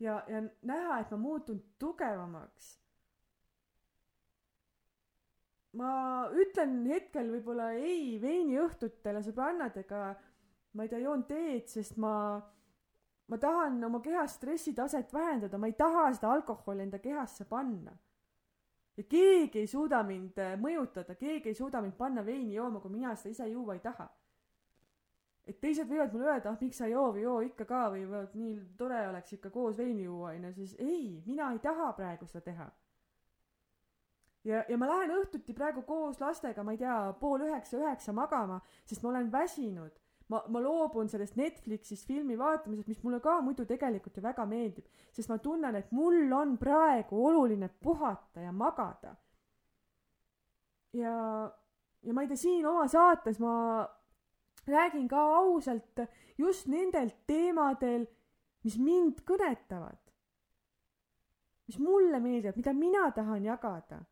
ja, 0.02 0.16
ja 0.26 0.40
näha, 0.66 0.98
et 0.98 1.12
ma 1.14 1.18
muutun 1.20 1.60
tugevamaks. 1.78 2.72
Ma 5.78 5.92
ütlen 6.36 6.82
hetkel 6.90 7.30
võib-olla 7.32 7.72
ei 7.78 8.18
veiniõhtutele 8.20 9.22
sõbrannadega, 9.24 10.02
ma 10.76 10.84
ei 10.84 10.90
tea, 10.92 11.02
joon 11.04 11.24
teed, 11.28 11.68
sest 11.72 11.96
ma, 12.00 12.14
ma 13.28 13.38
tahan 13.40 13.78
oma 13.88 14.02
kehas 14.04 14.36
stressitaset 14.38 15.12
vähendada, 15.12 15.60
ma 15.60 15.70
ei 15.70 15.76
taha 15.78 16.10
seda 16.12 16.32
alkoholi 16.36 16.84
enda 16.84 17.00
kehasse 17.00 17.48
panna. 17.48 17.94
Ja 18.96 19.04
keegi 19.08 19.62
ei 19.62 19.68
suuda 19.70 20.02
mind 20.04 20.36
äh, 20.42 20.56
mõjutada, 20.60 21.16
keegi 21.16 21.48
ei 21.48 21.56
suuda 21.56 21.80
mind 21.80 21.96
panna 21.96 22.24
veini 22.24 22.58
jooma, 22.58 22.80
kui 22.80 22.92
mina 22.92 23.14
seda 23.16 23.32
ise 23.32 23.48
juua 23.48 23.78
ei 23.78 23.80
taha. 23.84 24.10
et 25.42 25.56
teised 25.58 25.88
võivad 25.90 26.12
mulle 26.14 26.28
öelda, 26.30 26.52
ah 26.52 26.60
miks 26.60 26.78
sa 26.78 26.86
ei 26.86 26.92
joo 26.92 27.08
või 27.16 27.22
joo 27.24 27.40
ikka 27.42 27.64
ka 27.66 27.78
või 27.90 28.04
võivad 28.04 28.36
nii 28.38 28.52
tore 28.78 29.00
oleks 29.08 29.32
ikka 29.34 29.50
koos 29.50 29.74
veini 29.74 30.04
juua 30.04 30.28
onju, 30.36 30.52
siis 30.54 30.76
ei, 30.78 31.18
mina 31.26 31.48
ei 31.50 31.58
taha 31.58 31.88
praegu 31.96 32.28
seda 32.30 32.44
teha. 32.44 32.68
Ja, 34.44 34.64
ja 34.68 34.78
ma 34.78 34.88
lähen 34.90 35.14
õhtuti 35.18 35.54
praegu 35.54 35.82
koos 35.86 36.20
lastega, 36.20 36.62
ma 36.62 36.74
ei 36.74 36.80
tea, 36.80 36.96
pool 37.20 37.46
üheksa, 37.48 37.78
üheksa 37.78 38.14
magama, 38.16 38.60
sest 38.84 39.02
ma 39.02 39.12
olen 39.12 39.32
väsinud 39.32 40.02
ma, 40.32 40.42
ma 40.48 40.60
loobun 40.62 41.10
sellest 41.10 41.36
Netflixist 41.38 42.06
filmi 42.08 42.36
vaatamisest, 42.38 42.88
mis 42.90 43.02
mulle 43.04 43.20
ka 43.24 43.38
muidu 43.44 43.66
tegelikult 43.68 44.16
ju 44.16 44.24
väga 44.24 44.46
meeldib, 44.48 44.86
sest 45.14 45.30
ma 45.30 45.38
tunnen, 45.42 45.76
et 45.78 45.90
mul 45.94 46.32
on 46.36 46.56
praegu 46.60 47.20
oluline 47.28 47.68
puhata 47.82 48.44
ja 48.44 48.52
magada. 48.52 49.16
ja, 50.96 51.16
ja 52.02 52.14
ma 52.14 52.24
ei 52.24 52.30
tea, 52.30 52.40
siin 52.44 52.66
oma 52.68 52.86
saates 52.88 53.40
ma 53.42 53.54
räägin 54.68 55.08
ka 55.08 55.22
ausalt 55.40 56.04
just 56.38 56.68
nendel 56.70 57.10
teemadel, 57.26 58.06
mis 58.64 58.78
mind 58.78 59.24
kõnetavad. 59.28 59.98
mis 61.66 61.78
mulle 61.78 62.18
meeldivad, 62.20 62.56
mida 62.56 62.72
mina 62.76 63.10
tahan 63.14 63.44
jagada. 63.44 64.02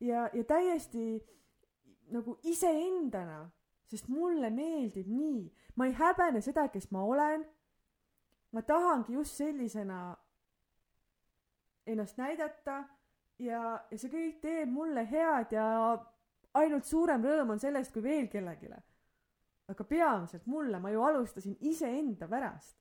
Ja, 0.00 0.28
ja 0.32 0.44
täiesti 0.44 1.22
nagu 2.12 2.38
iseendana 2.42 3.44
sest 3.90 4.08
mulle 4.08 4.50
meeldib 4.50 5.08
nii, 5.10 5.44
ma 5.76 5.88
ei 5.88 5.94
häbene 5.98 6.40
seda, 6.44 6.68
kes 6.72 6.90
ma 6.94 7.04
olen. 7.04 7.44
ma 8.54 8.62
tahangi 8.62 9.12
just 9.12 9.34
sellisena 9.34 10.14
ennast 11.86 12.18
näidata 12.18 12.84
ja, 13.42 13.62
ja 13.90 13.96
see 13.98 14.10
kõik 14.12 14.36
teeb 14.44 14.70
mulle 14.70 15.02
head 15.10 15.56
ja 15.56 15.64
ainult 16.54 16.86
suurem 16.86 17.24
rõõm 17.26 17.50
on 17.56 17.58
sellest, 17.58 17.90
kui 17.92 18.02
veel 18.02 18.28
kellelegi. 18.30 18.70
aga 19.68 19.84
peamiselt 19.84 20.46
mulle, 20.46 20.78
ma 20.78 20.92
ju 20.92 21.02
alustasin 21.02 21.56
iseenda 21.60 22.28
pärast. 22.30 22.78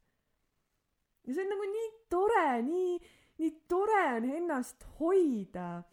ja 1.26 1.34
see 1.34 1.44
on 1.44 1.54
nagu 1.56 1.70
nii 1.74 1.90
tore, 2.10 2.62
nii, 2.70 2.94
nii 3.42 3.52
tore 3.68 4.06
on 4.18 4.30
ennast 4.30 4.86
hoida. 5.00 5.84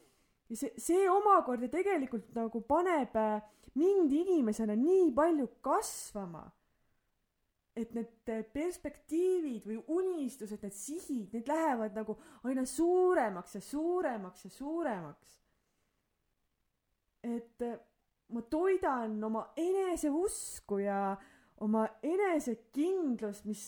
Ja 0.50 0.56
see, 0.58 0.72
see 0.78 1.08
omakorda 1.10 1.68
tegelikult 1.70 2.32
nagu 2.34 2.62
paneb 2.66 3.14
äh, 3.18 3.42
mind 3.78 4.12
inimesena 4.12 4.74
nii 4.78 5.12
palju 5.16 5.46
kasvama. 5.62 6.50
et 7.80 7.92
need 7.94 8.28
äh, 8.28 8.42
perspektiivid 8.52 9.64
või 9.64 9.76
unistused, 9.94 10.58
need 10.60 10.74
sihid, 10.74 11.30
need 11.32 11.46
lähevad 11.48 11.94
nagu 11.96 12.16
aina 12.44 12.64
suuremaks 12.66 13.54
ja 13.54 13.60
suuremaks 13.62 14.44
ja 14.44 14.50
suuremaks. 14.50 15.36
et 17.22 17.62
äh, 17.62 17.78
ma 18.34 18.42
toidan 18.42 19.22
oma 19.24 19.46
eneseusku 19.56 20.80
ja 20.82 21.16
oma 21.60 21.86
enesekindlust, 22.02 23.44
mis, 23.44 23.64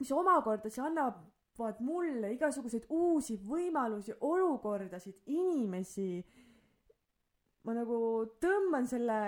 mis 0.00 0.12
omakorda 0.12 0.70
siis 0.70 0.82
annavad 1.58 1.80
mulle 1.80 2.32
igasuguseid 2.32 2.86
uusi 2.88 3.36
võimalusi, 3.36 4.14
olukordasid, 4.20 5.22
inimesi. 5.26 6.24
ma 7.64 7.74
nagu 7.74 7.98
tõmban 8.40 8.86
selle, 8.88 9.18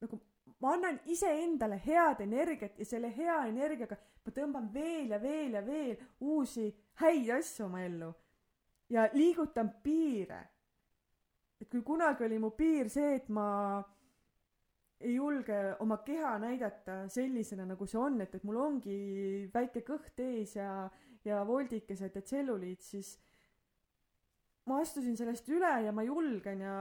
nagu 0.00 0.20
ma 0.62 0.72
annan 0.72 1.00
iseendale 1.06 1.80
head 1.84 2.20
energiat 2.20 2.78
ja 2.78 2.84
selle 2.84 3.10
hea 3.12 3.46
energiaga 3.48 3.98
ma 4.24 4.32
tõmban 4.32 4.70
veel 4.72 5.10
ja 5.10 5.18
veel 5.20 5.52
ja 5.52 5.60
veel 5.66 5.96
uusi 6.20 6.70
häid 7.02 7.30
asju 7.36 7.66
oma 7.66 7.82
ellu 7.84 8.14
ja 8.88 9.08
liigutan 9.12 9.74
piire 9.82 10.54
et 11.60 11.70
kui 11.70 11.82
kunagi 11.82 12.24
oli 12.24 12.38
mu 12.38 12.50
piir 12.56 12.88
see, 12.92 13.14
et 13.16 13.28
ma 13.28 13.82
ei 15.00 15.14
julge 15.16 15.58
oma 15.80 15.98
keha 16.04 16.36
näidata 16.38 17.04
sellisena, 17.12 17.66
nagu 17.68 17.86
see 17.86 18.00
on, 18.00 18.20
et, 18.24 18.34
et 18.34 18.44
mul 18.44 18.60
ongi 18.60 18.98
väike 19.52 19.84
kõht 19.86 20.20
ees 20.24 20.56
ja, 20.56 20.88
ja 21.24 21.46
voldikesed 21.46 22.14
ja 22.14 22.22
tselluliit, 22.22 22.82
siis 22.82 23.14
ma 24.68 24.80
astusin 24.80 25.16
sellest 25.16 25.48
üle 25.48 25.72
ja 25.84 25.92
ma 25.92 26.02
julgen 26.04 26.60
ja 26.60 26.76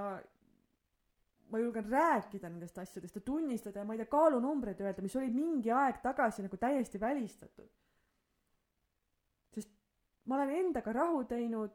ma 1.52 1.60
julgen 1.60 1.86
rääkida 1.90 2.50
nendest 2.50 2.78
asjadest 2.78 3.16
ja 3.16 3.22
tunnistada 3.22 3.80
ja 3.80 3.86
ma 3.86 3.94
ei 3.94 4.02
tea, 4.02 4.10
kaalunumbreid 4.12 4.82
öelda, 4.82 5.04
mis 5.06 5.16
olid 5.20 5.36
mingi 5.36 5.72
aeg 5.72 6.00
tagasi 6.02 6.46
nagu 6.46 6.58
täiesti 6.58 7.00
välistatud. 7.00 7.70
sest 9.54 9.70
ma 10.26 10.36
olen 10.36 10.50
endaga 10.50 10.94
rahu 10.94 11.24
teinud 11.30 11.72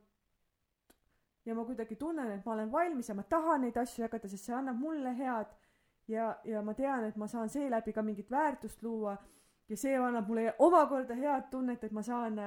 ja 1.45 1.55
ma 1.55 1.65
kuidagi 1.65 1.97
tunnen, 1.97 2.33
et 2.33 2.45
ma 2.45 2.53
olen 2.53 2.73
valmis 2.73 3.09
ja 3.09 3.15
ma 3.15 3.23
tahan 3.23 3.63
neid 3.65 3.77
asju 3.77 4.03
jagada, 4.03 4.29
sest 4.29 4.49
see 4.49 4.57
annab 4.57 4.81
mulle 4.81 5.15
head 5.17 5.55
ja, 6.09 6.33
ja 6.45 6.63
ma 6.63 6.75
tean, 6.75 7.05
et 7.05 7.17
ma 7.17 7.29
saan 7.29 7.49
seeläbi 7.49 7.93
ka 7.93 8.03
mingit 8.03 8.31
väärtust 8.31 8.83
luua 8.83 9.17
ja 9.69 9.77
see 9.77 9.97
annab 9.97 10.29
mulle 10.29 10.55
omakorda 10.59 11.15
head 11.15 11.51
tunnet, 11.51 11.85
et 11.85 11.93
ma 11.93 12.03
saan, 12.03 12.39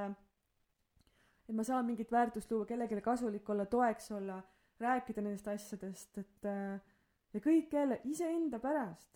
et 1.50 1.56
ma 1.56 1.64
saan 1.64 1.86
mingit 1.86 2.12
väärtust 2.12 2.52
luua, 2.52 2.66
kellelegi 2.66 3.02
kasulik 3.02 3.50
olla, 3.50 3.66
toeks 3.66 4.12
olla, 4.12 4.42
rääkida 4.80 5.22
nendest 5.22 5.48
asjadest, 5.48 6.18
et 6.18 6.50
ja 7.34 7.40
kõik 7.40 7.74
jälle 7.74 8.02
iseenda 8.04 8.60
pärast. 8.60 9.10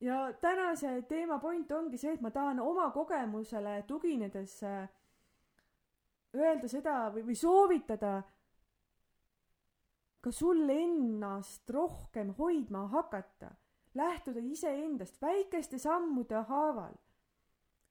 ja 0.00 0.32
tänase 0.40 1.02
teema 1.08 1.38
point 1.38 1.72
ongi 1.72 1.98
see, 1.98 2.12
et 2.12 2.20
ma 2.20 2.30
tahan 2.30 2.60
oma 2.60 2.90
kogemusele 2.90 3.82
tuginedes 3.88 4.62
äh, 4.62 4.88
öelda 6.36 6.68
seda 6.68 6.96
või, 7.14 7.24
või 7.30 7.36
soovitada 7.36 8.18
ka 10.20 10.32
sul 10.32 10.68
ennast 10.70 11.70
rohkem 11.70 12.34
hoidma 12.38 12.86
hakata, 12.92 13.54
lähtuda 13.96 14.40
iseendast 14.40 15.20
väikeste 15.22 15.78
sammude 15.78 16.42
haaval. 16.48 16.94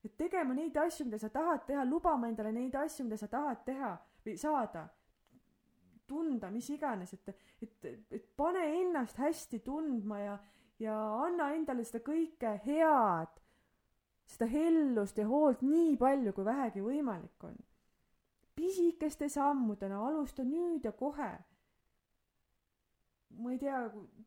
et 0.06 0.18
tegema 0.18 0.54
neid 0.54 0.76
asju, 0.78 1.06
mida 1.06 1.18
sa 1.18 1.30
tahad 1.34 1.64
teha, 1.66 1.84
lubama 1.86 2.28
endale 2.28 2.52
neid 2.54 2.76
asju, 2.78 3.06
mida 3.08 3.18
sa 3.18 3.28
tahad 3.28 3.64
teha 3.66 3.96
või 4.26 4.36
saada, 4.38 4.84
tunda, 6.08 6.52
mis 6.54 6.70
iganes, 6.70 7.14
et, 7.14 7.30
et, 7.62 7.88
et 8.12 8.28
pane 8.38 8.62
ennast 8.82 9.18
hästi 9.18 9.60
tundma 9.66 10.20
ja, 10.20 10.36
ja 10.80 11.00
anna 11.24 11.50
endale 11.56 11.84
seda 11.84 12.04
kõike 12.06 12.54
head, 12.68 13.42
seda 14.30 14.46
hellust 14.52 15.18
ja 15.18 15.26
hoolt 15.26 15.66
nii 15.66 15.98
palju, 15.98 16.34
kui 16.38 16.46
vähegi 16.46 16.86
võimalik 16.86 17.50
on 17.50 17.58
pisikeste 18.56 19.30
sammudena, 19.30 20.00
alusta 20.08 20.44
nüüd 20.44 20.86
ja 20.86 20.92
kohe. 20.96 21.32
Ma 23.42 23.54
ei 23.54 23.60
tea, 23.62 23.80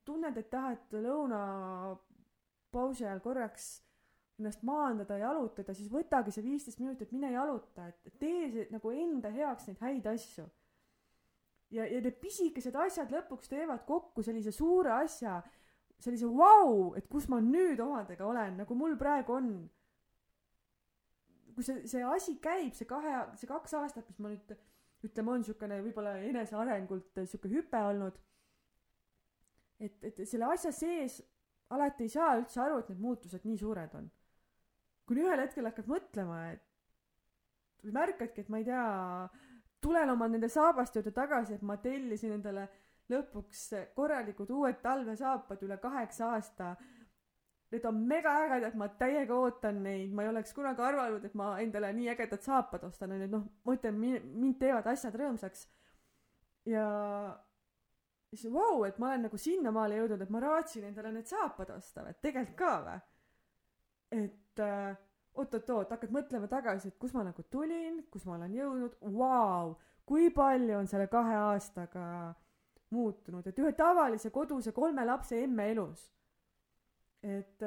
tunned, 0.07 0.37
et 0.41 0.51
tahad 0.53 0.95
lõunapausi 0.95 3.07
ajal 3.07 3.21
korraks 3.25 3.65
ennast 4.39 4.63
maandada, 4.67 5.19
jalutada, 5.19 5.75
siis 5.75 5.91
võtagi 5.91 6.31
see 6.35 6.45
viisteist 6.45 6.81
minutit, 6.81 7.13
mine 7.13 7.33
jaluta, 7.35 7.89
et 7.91 8.19
tee 8.23 8.51
see 8.53 8.67
nagu 8.71 8.93
enda 8.95 9.29
heaks 9.35 9.67
neid 9.69 9.81
häid 9.83 10.07
asju. 10.13 10.45
ja, 11.75 11.85
ja 11.85 12.01
need 12.01 12.21
pisikesed 12.23 12.77
asjad 12.87 13.11
lõpuks 13.13 13.51
teevad 13.51 13.83
kokku 13.89 14.23
sellise 14.25 14.53
suure 14.55 14.93
asja, 14.95 15.43
sellise 15.99 16.27
vau 16.31 16.39
wow,, 16.39 16.95
et 16.97 17.07
kus 17.11 17.27
ma 17.29 17.41
nüüd 17.43 17.81
omadega 17.83 18.27
olen, 18.27 18.57
nagu 18.63 18.75
mul 18.79 18.95
praegu 19.01 19.33
on 19.35 19.69
kui 21.59 21.67
see, 21.67 21.83
see 21.91 22.05
asi 22.07 22.37
käib, 22.43 22.71
see 22.79 22.87
kahe, 22.87 23.15
see 23.41 23.49
kaks 23.51 23.75
aastat, 23.75 24.07
mis 24.07 24.21
ma 24.23 24.31
nüüd 24.31 24.53
ütleme, 25.09 25.33
on 25.33 25.43
niisugune 25.43 25.81
võib-olla 25.83 26.13
enesearengult 26.29 27.19
niisugune 27.19 27.59
hüpe 27.59 27.81
olnud, 27.91 28.21
et, 29.81 29.99
et 30.05 30.23
selle 30.27 30.49
asja 30.53 30.73
sees 30.75 31.21
alati 31.75 32.07
ei 32.07 32.13
saa 32.13 32.37
üldse 32.39 32.61
aru, 32.63 32.81
et 32.81 32.89
need 32.93 33.03
muutused 33.03 33.45
nii 33.45 33.59
suured 33.61 33.95
on. 33.99 34.09
kuni 35.09 35.25
ühel 35.25 35.41
hetkel 35.41 35.65
hakkad 35.65 35.87
mõtlema, 35.89 36.41
et 36.53 36.65
või 37.85 37.95
märkadki, 37.97 38.43
et 38.43 38.51
ma 38.53 38.61
ei 38.61 38.67
tea, 38.67 38.85
tulen 39.81 40.11
oma 40.13 40.29
nende 40.29 40.51
saabaste 40.53 40.99
juurde 40.99 41.15
tagasi, 41.17 41.57
et 41.57 41.65
ma 41.65 41.79
tellisin 41.81 42.35
endale 42.37 42.67
lõpuks 43.09 43.63
korralikud 43.97 44.51
uued 44.53 44.83
talvesaapad 44.85 45.63
üle 45.65 45.79
kaheksa 45.81 46.35
aasta 46.35 46.75
Need 47.69 47.85
on 47.85 47.99
megaägedad, 48.09 48.77
ma 48.81 48.87
täiega 48.97 49.37
ootan 49.37 49.83
neid, 49.85 50.13
ma 50.17 50.25
ei 50.25 50.31
oleks 50.31 50.55
kunagi 50.57 50.81
arvanud, 50.81 51.25
et 51.29 51.35
ma 51.37 51.51
endale 51.61 51.91
nii 51.93 52.09
ägedad 52.15 52.41
saapad 52.41 52.87
ostan, 52.89 53.13
onju, 53.13 53.27
noh, 53.29 53.43
ma 53.69 53.75
ütlen, 53.77 53.99
mind 54.01 54.57
teevad 54.63 54.89
asjad 54.89 55.19
rõõmsaks. 55.21 55.67
ja 56.69 56.87
siis 58.29 58.53
vau 58.53 58.85
et 58.85 58.99
ma 59.01 59.13
olen 59.13 59.27
nagu 59.29 59.41
sinnamaale 59.41 60.01
jõudnud, 60.01 60.23
et 60.23 60.33
ma 60.33 60.41
raatsin 60.45 60.89
endale 60.91 61.13
need 61.15 61.29
saapad 61.31 61.71
osta 61.77 62.05
või, 62.05 62.15
et 62.15 62.21
tegelikult 62.25 62.59
ka 62.59 62.73
või. 62.87 62.99
et 64.19 64.65
äh, 64.65 64.97
oot-oot-oot, 65.39 65.93
hakkad 65.95 66.13
mõtlema 66.15 66.49
tagasi, 66.51 66.91
et 66.91 66.99
kus 67.01 67.15
ma 67.15 67.25
nagu 67.27 67.45
tulin, 67.53 68.03
kus 68.13 68.27
ma 68.27 68.37
olen 68.37 68.55
jõudnud, 68.57 68.99
vau, 69.15 69.75
kui 70.09 70.31
palju 70.35 70.79
on 70.79 70.89
selle 70.91 71.09
kahe 71.13 71.37
aastaga 71.39 72.05
muutunud, 72.95 73.47
et 73.47 73.59
ühe 73.61 73.73
tavalise 73.77 74.33
koduse 74.35 74.73
kolme 74.77 75.05
lapse 75.07 75.39
emme 75.45 75.69
elus. 75.75 76.09
Et 77.23 77.65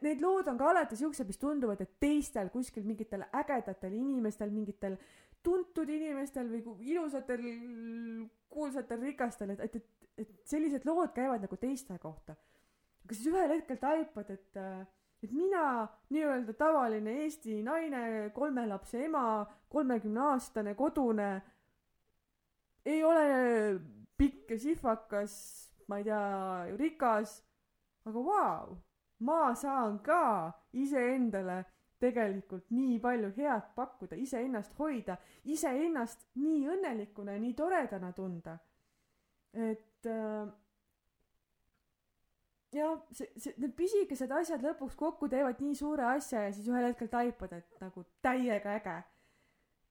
need 0.00 0.22
lood 0.24 0.48
on 0.48 0.58
ka 0.58 0.70
alati 0.72 0.96
siuksed, 0.96 1.28
mis 1.28 1.38
tunduvad, 1.38 1.82
et 1.84 1.98
teistel 2.00 2.48
kuskil 2.52 2.86
mingitel 2.88 3.26
ägedatel 3.28 3.92
inimestel, 3.96 4.52
mingitel 4.54 4.96
tuntud 5.44 5.88
inimestel 5.88 6.48
või 6.48 6.62
ilusatel, 6.94 7.44
kuulsatel, 8.50 9.00
rikastel, 9.00 9.54
et, 9.54 9.60
et, 9.60 9.76
et, 9.76 10.22
et 10.24 10.30
sellised 10.48 10.86
lood 10.88 11.12
käivad 11.16 11.42
nagu 11.44 11.58
teiste 11.60 11.98
kohta. 11.98 12.36
aga 13.04 13.16
siis 13.16 13.30
ühel 13.32 13.54
hetkel 13.54 13.78
taipad, 13.80 14.30
et, 14.30 14.58
et 15.22 15.32
mina, 15.32 15.86
nii-öelda 16.10 16.54
tavaline 16.58 17.16
Eesti 17.24 17.62
naine, 17.66 18.30
kolme 18.34 18.66
lapse 18.66 19.04
ema, 19.04 19.44
kolmekümne 19.68 20.26
aastane, 20.32 20.74
kodune, 20.74 21.30
ei 22.84 23.04
ole 23.04 23.24
pikk 24.18 24.50
ja 24.50 24.58
sihvakas, 24.58 25.34
ma 25.88 26.00
ei 26.00 26.04
tea, 26.08 26.24
rikas 26.76 27.40
aga 28.04 28.22
vau, 28.24 28.78
ma 29.20 29.54
saan 29.54 29.98
ka 30.04 30.52
iseendale 30.72 31.64
tegelikult 32.00 32.70
nii 32.74 32.98
palju 33.02 33.30
head 33.36 33.70
pakkuda, 33.76 34.16
iseennast 34.16 34.74
hoida, 34.78 35.18
iseennast 35.52 36.26
nii 36.40 36.64
õnnelikuna 36.74 37.36
ja 37.36 37.42
nii 37.42 37.54
toredana 37.58 38.12
tunda. 38.16 38.58
et 39.52 40.06
äh, 40.06 40.50
jah, 42.72 43.00
see, 43.12 43.26
see, 43.36 43.54
need 43.58 43.74
pisikesed 43.78 44.30
asjad 44.30 44.62
lõpuks 44.62 44.94
kokku 44.98 45.28
teevad 45.28 45.58
nii 45.62 45.74
suure 45.74 46.06
asja 46.12 46.44
ja 46.46 46.52
siis 46.54 46.68
ühel 46.70 46.86
hetkel 46.90 47.10
taipad, 47.10 47.56
et 47.58 47.82
nagu 47.82 48.04
täiega 48.22 48.76
äge. 48.78 48.96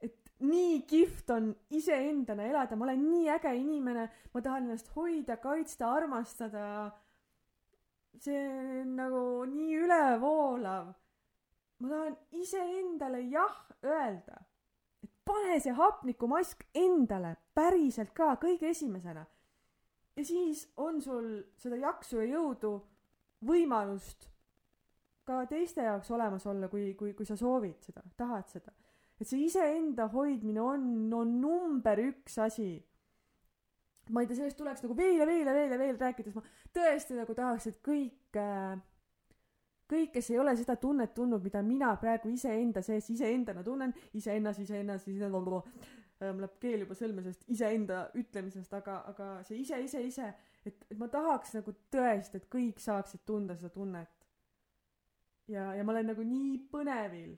et 0.07 0.31
nii 0.39 0.79
kihvt 0.88 1.36
on 1.36 1.51
iseendana 1.75 2.47
elada, 2.47 2.75
ma 2.79 2.88
olen 2.88 3.05
nii 3.09 3.29
äge 3.36 3.53
inimene, 3.59 4.07
ma 4.34 4.41
tahan 4.41 4.69
ennast 4.69 4.89
hoida, 4.95 5.38
kaitsta, 5.43 5.91
armastada 5.91 6.65
see 8.17 8.81
on 8.81 8.95
nagu 8.97 9.21
nii 9.45 9.77
ülevoolav. 9.84 10.93
Ma 11.80 11.89
tahan 11.89 12.15
iseendale 12.32 13.21
jah 13.32 13.59
öelda, 13.84 14.41
et 15.03 15.11
pane 15.25 15.59
see 15.63 15.75
hapnikumask 15.75 16.65
endale 16.75 17.36
päriselt 17.55 18.11
ka 18.15 18.34
kõige 18.41 18.71
esimesena. 18.73 19.25
ja 20.15 20.25
siis 20.25 20.65
on 20.77 21.01
sul 21.01 21.30
seda 21.57 21.80
jaksu 21.80 22.19
ja 22.19 22.27
jõudu, 22.36 22.73
võimalust 23.45 24.27
ka 25.30 25.45
teiste 25.49 25.86
jaoks 25.86 26.11
olemas 26.11 26.45
olla, 26.49 26.67
kui, 26.67 26.93
kui, 26.97 27.13
kui 27.13 27.27
sa 27.27 27.38
soovid 27.39 27.80
seda, 27.86 28.03
tahad 28.17 28.49
seda. 28.49 28.73
et 29.19 29.27
see 29.27 29.45
iseenda 29.45 30.07
hoidmine 30.11 30.61
on, 30.63 30.86
on 31.13 31.34
number 31.41 32.01
üks 32.09 32.39
asi. 32.41 32.71
ma 34.09 34.23
ei 34.23 34.27
tea, 34.27 34.39
sellest 34.41 34.57
tuleks 34.57 34.84
nagu 34.84 34.95
veel 34.97 35.21
ja 35.21 35.27
veel 35.30 35.47
ja 35.47 35.53
veel 35.53 35.75
ja 35.75 35.80
veel 35.80 35.99
rääkides, 36.01 36.36
ma 36.36 36.43
tõesti 36.73 37.15
nagu 37.19 37.36
tahaks, 37.38 37.67
et 37.69 37.82
kõik 37.86 38.39
äh, 38.41 38.80
kõik, 39.89 40.11
kes 40.13 40.29
ei 40.33 40.39
ole 40.39 40.55
seda 40.57 40.75
tunnet 40.79 41.13
tundnud, 41.17 41.43
mida 41.43 41.61
mina 41.65 41.93
praegu 42.01 42.29
iseenda 42.33 42.83
sees 42.85 43.09
iseendana 43.13 43.63
tunnen, 43.65 43.93
iseennas, 44.13 44.59
iseennas, 44.61 45.07
iseennas, 45.07 45.33
mul 46.19 46.43
läheb 46.43 46.55
keel 46.59 46.83
juba 46.83 46.95
sõlme 46.99 47.23
sellest 47.23 47.45
iseenda 47.53 47.99
ütlemisest, 48.19 48.73
aga, 48.75 48.99
aga 49.11 49.27
see 49.47 49.61
ise, 49.63 49.79
ise, 49.85 50.01
ise, 50.03 50.31
et, 50.67 50.81
et 50.91 50.97
ma 50.99 51.07
tahaks 51.11 51.55
nagu 51.55 51.73
tõesti, 51.93 52.41
et 52.41 52.49
kõik 52.51 52.81
saaksid 52.83 53.23
tunda 53.27 53.55
seda 53.59 53.71
tunnet. 53.73 54.11
ja, 55.47 55.71
ja 55.75 55.85
ma 55.85 55.95
olen 55.95 56.11
nagu 56.11 56.25
nii 56.27 56.57
põnevil. 56.71 57.37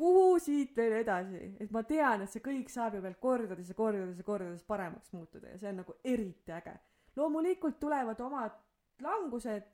kuhu 0.00 0.38
siit 0.40 0.76
veel 0.76 1.00
edasi, 1.00 1.56
et 1.60 1.72
ma 1.72 1.82
tean, 1.82 2.22
et 2.22 2.30
see 2.30 2.44
kõik 2.44 2.70
saab 2.72 2.94
ju 2.94 3.02
veel 3.02 3.16
kordades 3.20 3.68
ja 3.68 3.74
kordades 3.74 4.18
ja 4.18 4.24
kordades 4.24 4.62
paremaks 4.64 5.12
muutuda 5.12 5.50
ja 5.50 5.58
see 5.58 5.72
on 5.72 5.82
nagu 5.82 5.96
eriti 6.04 6.52
äge. 6.52 6.76
loomulikult 7.16 7.80
tulevad 7.80 8.20
omad 8.20 8.60
langused, 9.00 9.64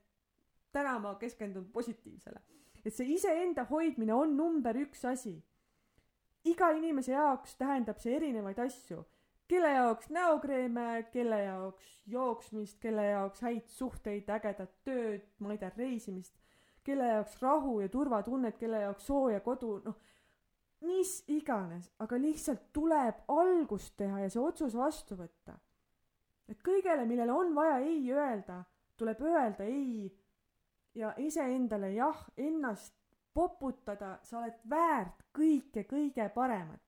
täna 0.71 0.99
ma 0.99 1.15
keskendun 1.15 1.69
positiivsele. 1.71 2.41
et 2.85 2.93
see 2.93 3.13
iseenda 3.13 3.65
hoidmine 3.69 4.13
on 4.13 4.37
number 4.37 4.75
üks 4.75 5.05
asi 5.05 5.37
iga 6.51 6.71
inimese 6.77 7.13
jaoks 7.13 7.55
tähendab 7.59 7.99
see 8.01 8.15
erinevaid 8.17 8.59
asju. 8.65 9.03
kelle 9.47 9.69
jaoks 9.71 10.09
näokreeme, 10.11 11.07
kelle 11.11 11.37
jaoks 11.43 11.91
jooksmist, 12.11 12.79
kelle 12.83 13.05
jaoks 13.05 13.43
häid 13.45 13.69
suhteid, 13.71 14.27
ägedat 14.27 14.73
tööd, 14.83 15.23
ma 15.39 15.53
ei 15.53 15.61
tea, 15.61 15.71
reisimist, 15.77 16.33
kelle 16.83 17.07
jaoks 17.13 17.37
rahu 17.41 17.77
ja 17.79 17.87
turvatunnet, 17.89 18.57
kelle 18.59 18.81
jaoks 18.81 19.07
sooja 19.07 19.39
kodu, 19.45 19.77
noh, 19.85 19.95
mis 20.83 21.13
iganes, 21.31 21.87
aga 22.03 22.19
lihtsalt 22.19 22.67
tuleb 22.75 23.23
algust 23.31 23.95
teha 24.03 24.25
ja 24.25 24.29
see 24.33 24.43
otsus 24.43 24.75
vastu 24.75 25.15
võtta. 25.15 25.55
et 26.47 26.59
kõigele, 26.63 27.07
millele 27.07 27.31
on 27.31 27.55
vaja 27.55 27.79
ei 27.83 28.03
öelda, 28.11 28.61
tuleb 28.99 29.23
öelda 29.31 29.63
ei 29.63 30.11
ja 30.97 31.13
iseendale 31.17 31.91
jah, 31.93 32.25
ennast 32.37 32.93
poputada, 33.33 34.17
sa 34.25 34.41
oled 34.41 34.57
väärt 34.69 35.21
kõike 35.37 35.85
kõige 35.89 36.25
paremat. 36.33 36.81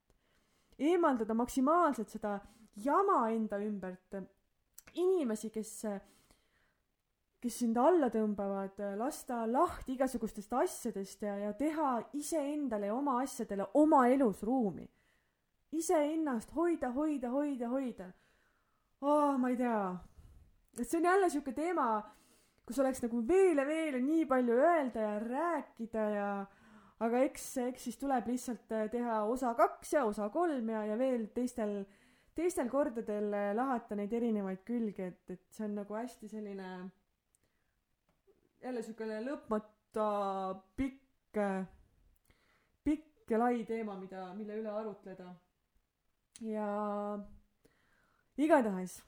eemaldada 0.78 1.34
maksimaalselt 1.34 2.08
seda 2.08 2.38
jama 2.84 3.28
enda 3.30 3.58
ümbert, 3.60 4.16
inimesi, 4.94 5.50
kes, 5.50 5.72
kes 7.40 7.58
sind 7.62 7.76
alla 7.78 8.08
tõmbavad, 8.10 8.80
lasta 8.98 9.44
lahti 9.46 9.94
igasugustest 9.94 10.52
asjadest 10.52 11.22
ja, 11.22 11.36
ja 11.36 11.52
teha 11.52 12.00
iseendale 12.18 12.88
ja 12.90 12.94
oma 12.94 13.20
asjadele 13.22 13.68
oma 13.74 14.06
elus 14.08 14.42
ruumi. 14.42 14.88
iseennast 15.72 16.50
hoida, 16.54 16.90
hoida, 16.90 17.30
hoida, 17.30 17.68
hoida. 17.68 18.12
aa, 19.02 19.36
ma 19.38 19.50
ei 19.50 19.56
tea. 19.56 19.98
et 20.78 20.88
see 20.88 20.98
on 20.98 21.04
jälle 21.04 21.30
sihuke 21.30 21.52
teema 21.52 21.90
kus 22.70 22.78
oleks 22.84 23.02
nagu 23.02 23.20
veel 23.26 23.58
ja 23.58 23.66
veel 23.66 23.96
ja 23.98 24.00
nii 24.04 24.26
palju 24.30 24.56
öelda 24.62 25.02
ja 25.02 25.14
rääkida 25.24 26.02
ja 26.14 26.30
aga 27.02 27.22
eks, 27.26 27.46
eks 27.64 27.88
siis 27.88 27.98
tuleb 27.98 28.28
lihtsalt 28.30 28.70
äh, 28.76 28.86
teha 28.92 29.22
osa 29.26 29.54
kaks 29.58 29.96
ja 29.96 30.04
osa 30.06 30.28
kolm 30.30 30.70
ja, 30.70 30.84
ja 30.86 30.98
veel 31.00 31.26
teistel, 31.34 31.80
teistel 32.36 32.70
kordadel 32.70 33.32
äh, 33.34 33.50
lahata 33.56 33.98
neid 33.98 34.12
erinevaid 34.14 34.62
külgi, 34.68 35.08
et, 35.10 35.34
et 35.34 35.42
see 35.50 35.66
on 35.66 35.78
nagu 35.80 35.96
hästi 35.98 36.30
selline 36.30 36.70
jälle 38.60 38.84
siukene 38.86 39.18
lõpmata 39.24 40.06
pikk, 40.76 41.40
pikk 42.86 43.34
ja 43.34 43.40
lai 43.40 43.64
teema, 43.66 43.96
mida, 43.98 44.28
mille 44.36 44.60
üle 44.60 44.70
arutleda. 44.82 45.32
ja 46.44 46.70
igatahes, 48.38 49.00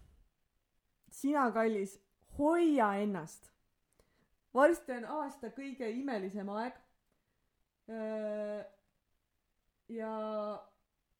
sina, 1.12 1.50
kallis, 1.54 2.00
hoia 2.40 2.94
ennast 3.04 3.51
varsti 4.54 4.92
on 4.98 5.08
aasta 5.18 5.50
kõige 5.56 5.88
imelisem 5.90 6.48
aeg. 6.52 6.76
ja 9.92 10.12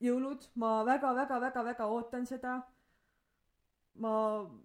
jõulud, 0.03 0.47
ma 0.55 0.83
väga-väga-väga-väga 0.87 1.87
ootan 1.87 2.27
seda. 2.27 2.61
ma 3.95 4.13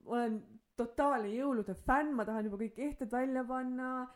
olen 0.06 0.38
totaalne 0.80 1.34
jõulude 1.34 1.74
fänn, 1.76 2.14
ma 2.16 2.24
tahan 2.26 2.46
juba 2.48 2.62
kõik 2.62 2.80
ehted 2.90 3.12
välja 3.12 3.44
panna. 3.44 4.08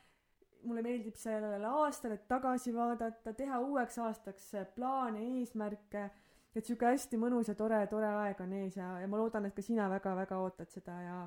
mulle 0.63 0.83
meeldib 0.85 1.15
sellele 1.17 1.65
aastale 1.65 2.19
tagasi 2.29 2.73
vaadata, 2.73 3.33
teha 3.33 3.59
uueks 3.59 3.97
aastaks 3.97 4.51
plaane, 4.75 5.23
eesmärke. 5.39 6.09
et 6.55 6.65
sihuke 6.65 6.85
hästi 6.85 7.17
mõnus 7.17 7.47
ja 7.47 7.55
tore, 7.55 7.87
tore 7.87 8.07
aeg 8.07 8.41
on 8.41 8.53
ees 8.53 8.77
ja, 8.77 8.99
ja 8.99 9.07
ma 9.07 9.17
loodan, 9.17 9.45
et 9.45 9.55
ka 9.55 9.61
sina 9.61 9.89
väga-väga 9.89 10.37
ootad 10.37 10.69
seda 10.69 11.01
ja 11.01 11.17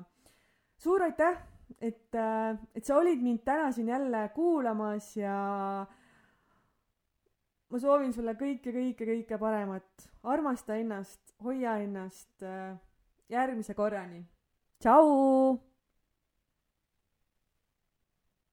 suur 0.77 1.01
aitäh 1.01 1.54
et, 1.79 2.15
äh, 2.15 2.57
et 2.75 2.85
sa 2.85 2.97
olid 2.97 3.21
mind 3.21 3.43
täna 3.45 3.71
siin 3.71 3.87
jälle 3.87 4.29
kuulamas 4.35 5.17
ja 5.17 5.35
ma 7.69 7.79
soovin 7.79 8.13
sulle 8.13 8.35
kõike, 8.39 8.71
kõike, 8.71 9.05
kõike 9.05 9.39
paremat. 9.39 10.09
armasta 10.23 10.75
ennast, 10.75 11.21
hoia 11.43 11.77
ennast. 11.77 12.43
Äh, 12.43 12.75
järgmise 13.29 13.73
korrani. 13.73 14.25
tšau. 14.79 15.74